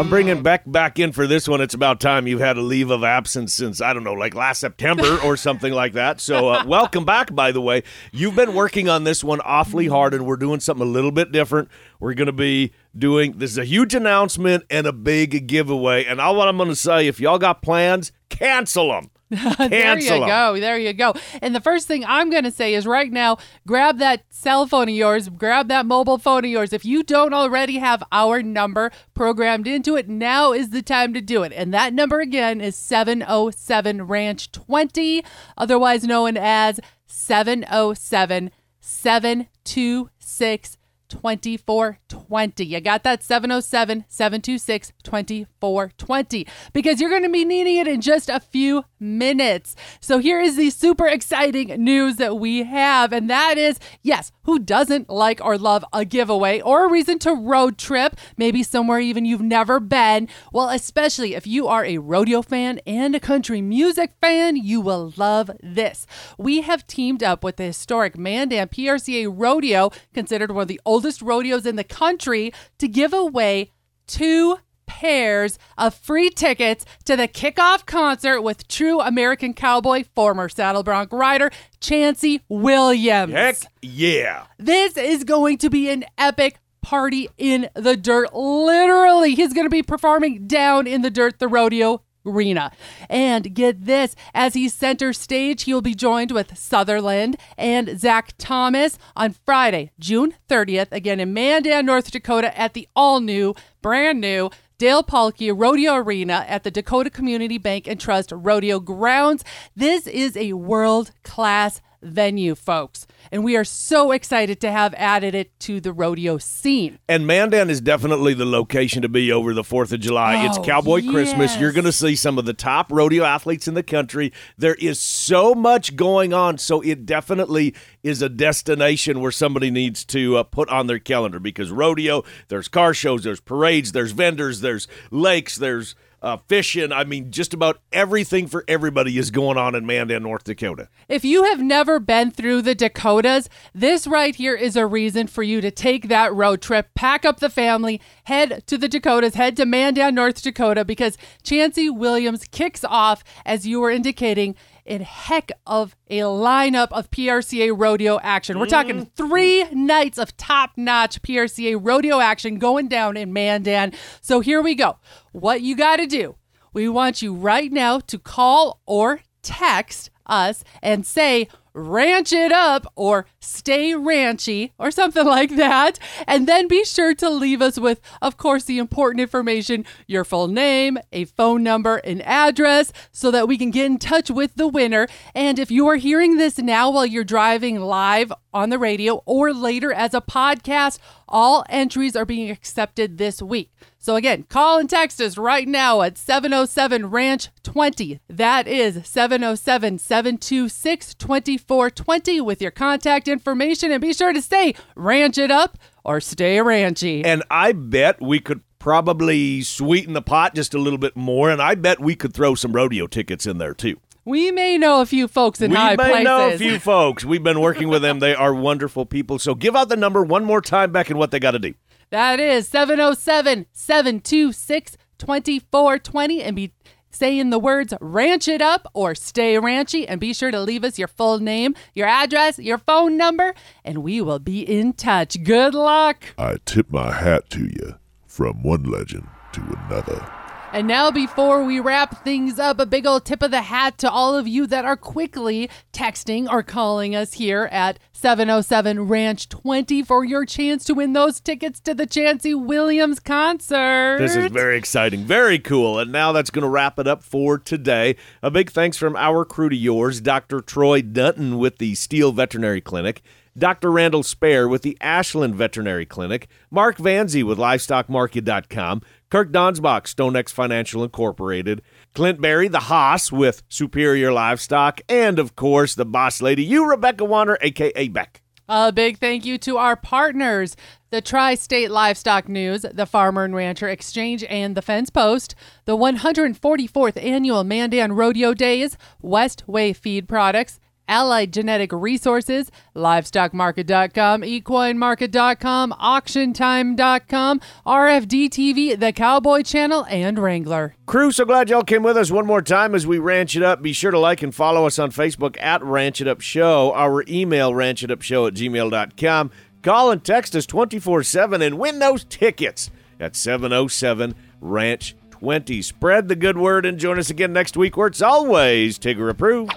I'm 0.00 0.08
bringing 0.08 0.42
Bec 0.42 0.62
back 0.64 0.98
in 0.98 1.12
for 1.12 1.26
this 1.26 1.46
one. 1.46 1.60
It's 1.60 1.74
about 1.74 2.00
time 2.00 2.26
you've 2.26 2.40
had 2.40 2.56
a 2.56 2.62
leave 2.62 2.88
of 2.88 3.04
absence 3.04 3.52
since, 3.52 3.82
I 3.82 3.92
don't 3.92 4.02
know, 4.02 4.14
like 4.14 4.34
last 4.34 4.60
September 4.60 5.18
or 5.22 5.36
something 5.36 5.74
like 5.74 5.92
that. 5.92 6.22
So, 6.22 6.48
uh, 6.48 6.64
welcome 6.66 7.04
back, 7.04 7.34
by 7.34 7.52
the 7.52 7.60
way. 7.60 7.82
You've 8.10 8.34
been 8.34 8.54
working 8.54 8.88
on 8.88 9.04
this 9.04 9.22
one 9.22 9.42
awfully 9.42 9.88
hard, 9.88 10.14
and 10.14 10.24
we're 10.24 10.38
doing 10.38 10.60
something 10.60 10.86
a 10.86 10.90
little 10.90 11.12
bit 11.12 11.32
different. 11.32 11.68
We're 11.98 12.14
going 12.14 12.28
to 12.28 12.32
be 12.32 12.72
doing 12.96 13.32
this 13.36 13.50
is 13.50 13.58
a 13.58 13.64
huge 13.66 13.94
announcement 13.94 14.64
and 14.70 14.86
a 14.86 14.92
big 14.94 15.46
giveaway. 15.46 16.06
And 16.06 16.18
all 16.18 16.34
what 16.34 16.48
I'm 16.48 16.56
going 16.56 16.70
to 16.70 16.76
say 16.76 17.06
if 17.06 17.20
y'all 17.20 17.38
got 17.38 17.60
plans, 17.60 18.10
cancel 18.30 18.88
them. 18.88 19.10
there 19.58 19.98
you 19.98 20.08
Cancel 20.08 20.24
'em. 20.24 20.28
go. 20.28 20.60
There 20.60 20.78
you 20.78 20.92
go. 20.92 21.14
And 21.40 21.54
the 21.54 21.60
first 21.60 21.86
thing 21.86 22.04
I'm 22.04 22.30
going 22.30 22.44
to 22.44 22.50
say 22.50 22.74
is 22.74 22.86
right 22.86 23.10
now, 23.12 23.38
grab 23.66 23.98
that 23.98 24.24
cell 24.28 24.66
phone 24.66 24.88
of 24.88 24.94
yours, 24.94 25.28
grab 25.28 25.68
that 25.68 25.86
mobile 25.86 26.18
phone 26.18 26.44
of 26.44 26.50
yours. 26.50 26.72
If 26.72 26.84
you 26.84 27.04
don't 27.04 27.32
already 27.32 27.78
have 27.78 28.02
our 28.10 28.42
number 28.42 28.90
programmed 29.14 29.68
into 29.68 29.96
it, 29.96 30.08
now 30.08 30.52
is 30.52 30.70
the 30.70 30.82
time 30.82 31.14
to 31.14 31.20
do 31.20 31.44
it. 31.44 31.52
And 31.52 31.72
that 31.72 31.94
number 31.94 32.18
again 32.20 32.60
is 32.60 32.74
707 32.74 34.02
Ranch 34.08 34.50
20, 34.50 35.24
otherwise 35.56 36.02
known 36.04 36.36
as 36.36 36.80
707 37.06 38.50
726 38.80 40.76
2420. 41.10 42.64
You 42.64 42.80
got 42.80 43.02
that 43.02 43.22
707 43.22 44.04
726 44.08 44.92
2420 45.02 46.46
because 46.72 47.00
you're 47.00 47.10
going 47.10 47.22
to 47.22 47.28
be 47.28 47.44
needing 47.44 47.76
it 47.76 47.88
in 47.88 48.00
just 48.00 48.28
a 48.28 48.40
few 48.40 48.84
minutes. 48.98 49.76
So 50.00 50.18
here 50.18 50.40
is 50.40 50.56
the 50.56 50.70
super 50.70 51.06
exciting 51.06 51.68
news 51.82 52.16
that 52.16 52.38
we 52.38 52.62
have, 52.62 53.12
and 53.12 53.28
that 53.28 53.58
is 53.58 53.78
yes, 54.02 54.32
who 54.44 54.58
doesn't 54.58 55.10
like 55.10 55.44
or 55.44 55.58
love 55.58 55.84
a 55.92 56.04
giveaway 56.04 56.60
or 56.60 56.84
a 56.84 56.90
reason 56.90 57.18
to 57.20 57.34
road 57.34 57.76
trip, 57.78 58.16
maybe 58.36 58.62
somewhere 58.62 59.00
even 59.00 59.24
you've 59.24 59.40
never 59.40 59.80
been? 59.80 60.28
Well, 60.52 60.68
especially 60.70 61.34
if 61.34 61.46
you 61.46 61.66
are 61.66 61.84
a 61.84 61.98
rodeo 61.98 62.42
fan 62.42 62.80
and 62.86 63.14
a 63.14 63.20
country 63.20 63.60
music 63.60 64.12
fan, 64.20 64.56
you 64.56 64.80
will 64.80 65.12
love 65.16 65.50
this. 65.62 66.06
We 66.38 66.62
have 66.62 66.86
teamed 66.86 67.22
up 67.22 67.42
with 67.42 67.56
the 67.56 67.64
historic 67.64 68.16
Mandan 68.16 68.68
PRCA 68.68 69.32
Rodeo, 69.34 69.90
considered 70.12 70.52
one 70.52 70.62
of 70.62 70.68
the 70.68 70.80
oldest 70.84 70.99
rodeos 71.22 71.66
in 71.66 71.76
the 71.76 71.84
country, 71.84 72.52
to 72.78 72.88
give 72.88 73.12
away 73.12 73.70
two 74.06 74.58
pairs 74.86 75.56
of 75.78 75.94
free 75.94 76.30
tickets 76.30 76.84
to 77.04 77.16
the 77.16 77.28
kickoff 77.28 77.86
concert 77.86 78.42
with 78.42 78.66
true 78.66 79.00
American 79.00 79.54
cowboy, 79.54 80.04
former 80.14 80.48
saddle 80.48 80.82
bronc 80.82 81.12
rider, 81.12 81.50
Chancey 81.80 82.42
Williams. 82.48 83.32
Heck 83.32 83.56
yeah. 83.82 84.46
This 84.58 84.96
is 84.96 85.22
going 85.24 85.58
to 85.58 85.70
be 85.70 85.88
an 85.90 86.04
epic 86.18 86.58
party 86.82 87.28
in 87.38 87.68
the 87.74 87.96
dirt. 87.96 88.34
Literally, 88.34 89.34
he's 89.34 89.52
going 89.52 89.66
to 89.66 89.70
be 89.70 89.82
performing 89.82 90.46
down 90.46 90.86
in 90.86 91.02
the 91.02 91.10
dirt, 91.10 91.38
the 91.38 91.48
rodeo 91.48 92.02
arena. 92.24 92.72
And 93.08 93.54
get 93.54 93.84
this, 93.84 94.14
as 94.34 94.54
he's 94.54 94.74
center 94.74 95.12
stage, 95.12 95.64
he'll 95.64 95.80
be 95.80 95.94
joined 95.94 96.30
with 96.30 96.56
Sutherland 96.56 97.36
and 97.56 97.98
Zach 97.98 98.34
Thomas 98.38 98.98
on 99.16 99.34
Friday, 99.44 99.90
June 99.98 100.34
30th, 100.48 100.92
again 100.92 101.20
in 101.20 101.32
Mandan, 101.32 101.86
North 101.86 102.10
Dakota 102.10 102.56
at 102.58 102.74
the 102.74 102.88
all 102.94 103.20
new, 103.20 103.54
brand 103.82 104.20
new 104.20 104.50
Dale 104.80 105.02
Paulke 105.02 105.52
Rodeo 105.54 105.94
Arena 105.96 106.46
at 106.48 106.64
the 106.64 106.70
Dakota 106.70 107.10
Community 107.10 107.58
Bank 107.58 107.86
and 107.86 108.00
Trust 108.00 108.32
Rodeo 108.32 108.80
Grounds. 108.80 109.44
This 109.76 110.06
is 110.06 110.38
a 110.38 110.54
world 110.54 111.10
class 111.22 111.82
venue, 112.02 112.54
folks. 112.54 113.06
And 113.30 113.44
we 113.44 113.56
are 113.56 113.64
so 113.64 114.12
excited 114.12 114.60
to 114.60 114.70
have 114.70 114.94
added 114.94 115.34
it 115.34 115.58
to 115.60 115.80
the 115.80 115.92
rodeo 115.92 116.38
scene. 116.38 116.98
And 117.08 117.26
Mandan 117.26 117.70
is 117.70 117.80
definitely 117.80 118.34
the 118.34 118.44
location 118.46 119.02
to 119.02 119.08
be 119.08 119.30
over 119.30 119.54
the 119.54 119.62
4th 119.62 119.92
of 119.92 120.00
July. 120.00 120.44
it's 120.46 120.58
Oh, 120.58 120.62
Cowboy 120.62 121.06
Christmas. 121.08 121.56
You're 121.56 121.72
going 121.72 121.84
to 121.84 121.92
see 121.92 122.16
some 122.16 122.38
of 122.38 122.44
the 122.44 122.54
top 122.54 122.90
rodeo 122.90 123.24
athletes 123.24 123.68
in 123.68 123.74
the 123.74 123.82
country. 123.82 124.32
There 124.56 124.74
is 124.74 124.98
so 124.98 125.54
much 125.54 125.96
going 125.96 126.32
on. 126.32 126.58
So 126.58 126.80
it 126.80 127.06
definitely 127.06 127.74
is 128.02 128.22
a 128.22 128.28
destination 128.28 129.20
where 129.20 129.32
somebody 129.32 129.70
needs 129.70 130.04
to 130.06 130.38
uh, 130.38 130.42
put 130.42 130.68
on 130.68 130.86
their 130.86 130.98
calendar 130.98 131.38
because 131.38 131.70
rodeo, 131.70 132.24
there's 132.48 132.68
car 132.68 132.94
shows, 132.94 133.24
there's 133.24 133.40
parades, 133.40 133.92
there's 133.92 134.12
vendors, 134.12 134.60
there's 134.60 134.88
lakes, 135.10 135.56
there's 135.56 135.94
uh, 136.22 136.36
fishing. 136.48 136.92
I 136.92 137.04
mean, 137.04 137.30
just 137.30 137.54
about 137.54 137.80
everything 137.92 138.46
for 138.46 138.64
everybody 138.68 139.18
is 139.18 139.30
going 139.30 139.56
on 139.56 139.74
in 139.74 139.86
Mandan, 139.86 140.22
North 140.22 140.44
Dakota. 140.44 140.88
If 141.08 141.24
you 141.24 141.44
have 141.44 141.60
never 141.60 141.98
been 141.98 142.30
through 142.30 142.62
the 142.62 142.74
Dakotas, 142.74 143.48
this 143.74 144.06
right 144.06 144.34
here 144.34 144.54
is 144.54 144.76
a 144.76 144.86
reason 144.86 145.26
for 145.26 145.42
you 145.42 145.60
to 145.60 145.70
take 145.70 146.08
that 146.08 146.32
road 146.34 146.60
trip, 146.60 146.88
pack 146.94 147.24
up 147.24 147.40
the 147.40 147.50
family, 147.50 148.00
head 148.24 148.64
to 148.66 148.76
the 148.76 148.88
Dakotas, 148.88 149.34
head 149.34 149.56
to 149.56 149.66
Mandan, 149.66 150.14
North 150.14 150.42
Dakota, 150.42 150.84
because 150.84 151.16
Chancey 151.42 151.88
Williams 151.88 152.44
kicks 152.50 152.84
off, 152.84 153.24
as 153.44 153.66
you 153.66 153.80
were 153.80 153.90
indicating, 153.90 154.54
in 154.84 155.02
heck 155.02 155.50
of 155.66 155.96
a 156.08 156.20
lineup 156.20 156.88
of 156.92 157.10
PRCA 157.10 157.72
rodeo 157.76 158.18
action. 158.22 158.58
We're 158.58 158.66
talking 158.66 159.06
mm-hmm. 159.06 159.14
three 159.16 159.64
nights 159.72 160.18
of 160.18 160.36
top 160.36 160.72
notch 160.76 161.22
PRCA 161.22 161.78
rodeo 161.80 162.20
action 162.20 162.58
going 162.58 162.88
down 162.88 163.16
in 163.16 163.32
Mandan. 163.32 163.92
So 164.20 164.40
here 164.40 164.62
we 164.62 164.74
go. 164.74 164.98
What 165.32 165.60
you 165.62 165.76
got 165.76 165.96
to 165.96 166.06
do 166.06 166.36
we 166.72 166.88
want 166.88 167.20
you 167.20 167.34
right 167.34 167.72
now 167.72 167.98
to 167.98 168.18
call 168.18 168.80
or 168.86 169.20
text 169.42 170.10
us 170.26 170.62
and 170.82 171.04
say, 171.04 171.48
ranch 171.72 172.32
it 172.32 172.52
up 172.52 172.92
or 172.96 173.26
stay 173.40 173.92
ranchy 173.92 174.72
or 174.78 174.90
something 174.90 175.26
like 175.38 175.56
that. 175.56 175.98
And 176.26 176.46
then 176.46 176.68
be 176.68 176.84
sure 176.84 177.14
to 177.14 177.30
leave 177.30 177.62
us 177.62 177.78
with, 177.78 178.00
of 178.22 178.36
course, 178.36 178.64
the 178.64 178.78
important 178.78 179.20
information 179.20 179.84
your 180.06 180.24
full 180.24 180.48
name, 180.48 180.98
a 181.12 181.24
phone 181.24 181.62
number, 181.62 181.96
an 181.98 182.20
address, 182.22 182.92
so 183.12 183.30
that 183.30 183.48
we 183.48 183.58
can 183.58 183.70
get 183.70 183.86
in 183.86 183.98
touch 183.98 184.30
with 184.30 184.54
the 184.56 184.68
winner. 184.68 185.06
And 185.34 185.58
if 185.58 185.70
you 185.70 185.86
are 185.88 185.96
hearing 185.96 186.36
this 186.36 186.58
now 186.58 186.90
while 186.90 187.06
you're 187.06 187.24
driving 187.24 187.80
live 187.80 188.32
on 188.52 188.70
the 188.70 188.78
radio 188.78 189.22
or 189.26 189.52
later 189.52 189.92
as 189.92 190.14
a 190.14 190.20
podcast, 190.20 190.98
all 191.28 191.64
entries 191.68 192.16
are 192.16 192.24
being 192.24 192.50
accepted 192.50 193.18
this 193.18 193.40
week. 193.40 193.70
So 194.02 194.16
again, 194.16 194.44
call 194.44 194.78
and 194.78 194.88
text 194.88 195.20
us 195.20 195.36
right 195.36 195.68
now 195.68 196.00
at 196.00 196.16
707 196.16 197.10
Ranch 197.10 197.48
20. 197.62 198.18
That 198.30 198.66
is 198.66 199.06
707 199.06 199.98
726 199.98 201.14
2420 201.14 202.40
with 202.40 202.62
your 202.62 202.70
contact 202.70 203.28
information. 203.28 203.92
And 203.92 204.00
be 204.00 204.14
sure 204.14 204.32
to 204.32 204.40
say 204.40 204.74
ranch 204.96 205.36
it 205.36 205.50
up 205.50 205.76
or 206.02 206.18
stay 206.18 206.56
ranchy. 206.56 207.22
And 207.26 207.42
I 207.50 207.72
bet 207.72 208.22
we 208.22 208.40
could 208.40 208.62
probably 208.78 209.60
sweeten 209.60 210.14
the 210.14 210.22
pot 210.22 210.54
just 210.54 210.72
a 210.72 210.78
little 210.78 210.98
bit 210.98 211.14
more, 211.14 211.50
and 211.50 211.60
I 211.60 211.74
bet 211.74 212.00
we 212.00 212.16
could 212.16 212.32
throw 212.32 212.54
some 212.54 212.72
rodeo 212.72 213.06
tickets 213.06 213.44
in 213.44 213.58
there 213.58 213.74
too. 213.74 214.00
We 214.24 214.50
may 214.50 214.78
know 214.78 215.02
a 215.02 215.06
few 215.06 215.28
folks 215.28 215.60
in 215.60 215.72
we 215.72 215.76
high 215.76 215.96
places. 215.96 216.12
We 216.12 216.18
may 216.20 216.24
know 216.24 216.48
a 216.48 216.56
few 216.56 216.78
folks. 216.78 217.24
We've 217.24 217.42
been 217.42 217.60
working 217.60 217.88
with 217.88 218.00
them. 218.00 218.20
They 218.20 218.34
are 218.34 218.54
wonderful 218.54 219.04
people. 219.04 219.38
So 219.38 219.54
give 219.54 219.76
out 219.76 219.90
the 219.90 219.96
number 219.96 220.22
one 220.22 220.46
more 220.46 220.62
time, 220.62 220.90
Bec, 220.90 221.10
and 221.10 221.18
what 221.18 221.30
they 221.30 221.38
got 221.38 221.50
to 221.50 221.58
do. 221.58 221.74
That 222.10 222.40
is 222.40 222.66
707 222.66 223.66
726 223.72 224.96
2420 225.18 226.42
and 226.42 226.56
be 226.56 226.72
saying 227.10 227.50
the 227.50 227.58
words 227.58 227.94
ranch 228.00 228.48
it 228.48 228.60
up 228.60 228.88
or 228.94 229.14
stay 229.14 229.54
ranchy 229.54 230.06
and 230.08 230.20
be 230.20 230.34
sure 230.34 230.50
to 230.50 230.60
leave 230.60 230.82
us 230.82 230.98
your 230.98 231.08
full 231.08 231.38
name, 231.38 231.74
your 231.94 232.08
address, 232.08 232.58
your 232.58 232.78
phone 232.78 233.16
number, 233.16 233.54
and 233.84 233.98
we 233.98 234.20
will 234.20 234.40
be 234.40 234.60
in 234.60 234.92
touch. 234.92 235.42
Good 235.44 235.74
luck. 235.74 236.24
I 236.36 236.56
tip 236.64 236.90
my 236.90 237.12
hat 237.12 237.48
to 237.50 237.64
you 237.64 237.94
from 238.26 238.62
one 238.62 238.84
legend 238.84 239.28
to 239.52 239.60
another. 239.60 240.39
And 240.72 240.86
now, 240.86 241.10
before 241.10 241.64
we 241.64 241.80
wrap 241.80 242.22
things 242.22 242.60
up, 242.60 242.78
a 242.78 242.86
big 242.86 243.04
old 243.04 243.24
tip 243.24 243.42
of 243.42 243.50
the 243.50 243.62
hat 243.62 243.98
to 243.98 244.10
all 244.10 244.36
of 244.36 244.46
you 244.46 244.68
that 244.68 244.84
are 244.84 244.96
quickly 244.96 245.68
texting 245.92 246.48
or 246.48 246.62
calling 246.62 247.16
us 247.16 247.32
here 247.32 247.68
at 247.72 247.98
707 248.12 249.08
Ranch 249.08 249.48
20 249.48 250.04
for 250.04 250.24
your 250.24 250.44
chance 250.44 250.84
to 250.84 250.94
win 250.94 251.12
those 251.12 251.40
tickets 251.40 251.80
to 251.80 251.92
the 251.92 252.06
Chancey 252.06 252.54
Williams 252.54 253.18
concert. 253.18 254.18
This 254.20 254.36
is 254.36 254.52
very 254.52 254.78
exciting, 254.78 255.24
very 255.24 255.58
cool. 255.58 255.98
And 255.98 256.12
now 256.12 256.30
that's 256.30 256.50
going 256.50 256.62
to 256.62 256.68
wrap 256.68 257.00
it 257.00 257.08
up 257.08 257.24
for 257.24 257.58
today. 257.58 258.14
A 258.40 258.50
big 258.50 258.70
thanks 258.70 258.96
from 258.96 259.16
our 259.16 259.44
crew 259.44 259.70
to 259.70 259.76
yours, 259.76 260.20
Dr. 260.20 260.60
Troy 260.60 261.02
Dutton 261.02 261.58
with 261.58 261.78
the 261.78 261.96
Steele 261.96 262.30
Veterinary 262.30 262.80
Clinic. 262.80 263.22
Dr. 263.58 263.90
Randall 263.90 264.22
Spare 264.22 264.68
with 264.68 264.82
the 264.82 264.96
Ashland 265.00 265.56
Veterinary 265.56 266.06
Clinic, 266.06 266.48
Mark 266.70 266.98
Vanzi 266.98 267.42
with 267.42 267.58
LivestockMarket.com, 267.58 269.02
Kirk 269.30 269.52
Donsbach, 269.52 270.12
StoneX 270.12 270.50
Financial 270.50 271.04
Incorporated, 271.04 271.82
Clint 272.14 272.40
Berry, 272.40 272.66
the 272.66 272.80
Haas 272.80 273.30
with 273.30 273.62
Superior 273.68 274.32
Livestock, 274.32 275.00
and 275.08 275.38
of 275.38 275.54
course, 275.54 275.94
the 275.94 276.04
boss 276.04 276.42
lady, 276.42 276.64
you, 276.64 276.90
Rebecca 276.90 277.24
Wanner, 277.24 277.56
aka 277.60 278.08
Bec. 278.08 278.42
A 278.68 278.90
big 278.90 279.18
thank 279.18 279.44
you 279.44 279.56
to 279.58 279.76
our 279.76 279.94
partners, 279.94 280.76
the 281.10 281.20
Tri 281.20 281.54
State 281.54 281.92
Livestock 281.92 282.48
News, 282.48 282.84
the 282.92 283.06
Farmer 283.06 283.44
and 283.44 283.54
Rancher 283.54 283.88
Exchange, 283.88 284.42
and 284.44 284.76
the 284.76 284.82
Fence 284.82 285.10
Post, 285.10 285.54
the 285.84 285.96
144th 285.96 287.22
Annual 287.22 287.62
Mandan 287.62 288.12
Rodeo 288.12 288.52
Days, 288.52 288.96
Westway 289.22 289.94
Feed 289.94 290.26
Products, 290.28 290.80
Allied 291.10 291.52
Genetic 291.52 291.90
Resources, 291.92 292.70
LivestockMarket.com, 292.94 294.42
EquineMarket.com, 294.42 295.92
AuctionTime.com, 295.92 297.60
RFD 297.84 298.48
TV, 298.48 298.98
The 298.98 299.12
Cowboy 299.12 299.62
Channel, 299.62 300.06
and 300.08 300.38
Wrangler. 300.38 300.94
Crew, 301.06 301.32
so 301.32 301.44
glad 301.44 301.68
y'all 301.68 301.82
came 301.82 302.04
with 302.04 302.16
us 302.16 302.30
one 302.30 302.46
more 302.46 302.62
time 302.62 302.94
as 302.94 303.06
we 303.06 303.18
ranch 303.18 303.56
it 303.56 303.62
up. 303.64 303.82
Be 303.82 303.92
sure 303.92 304.12
to 304.12 304.18
like 304.18 304.42
and 304.42 304.54
follow 304.54 304.86
us 304.86 304.98
on 305.00 305.10
Facebook 305.10 305.60
at 305.60 305.82
Ranch 305.82 306.20
It 306.20 306.28
Up 306.28 306.40
Show. 306.40 306.92
Our 306.94 307.24
email, 307.28 307.72
ranchitupshow 307.72 308.46
at 308.46 308.54
gmail.com. 308.54 309.50
Call 309.82 310.10
and 310.10 310.22
text 310.22 310.54
us 310.54 310.66
24 310.66 311.24
7 311.24 311.60
and 311.60 311.78
win 311.78 311.98
those 311.98 312.22
tickets 312.24 312.90
at 313.18 313.34
707 313.34 314.34
Ranch 314.60 315.16
20. 315.30 315.82
Spread 315.82 316.28
the 316.28 316.36
good 316.36 316.58
word 316.58 316.86
and 316.86 316.98
join 316.98 317.18
us 317.18 317.30
again 317.30 317.52
next 317.52 317.76
week 317.76 317.96
where 317.96 318.06
it's 318.06 318.22
always 318.22 318.98
Tigger 318.98 319.30
approved. 319.30 319.74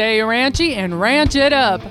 Stay 0.00 0.20
ranchy 0.20 0.76
and 0.76 0.98
ranch 0.98 1.36
it 1.36 1.52
up. 1.52 1.82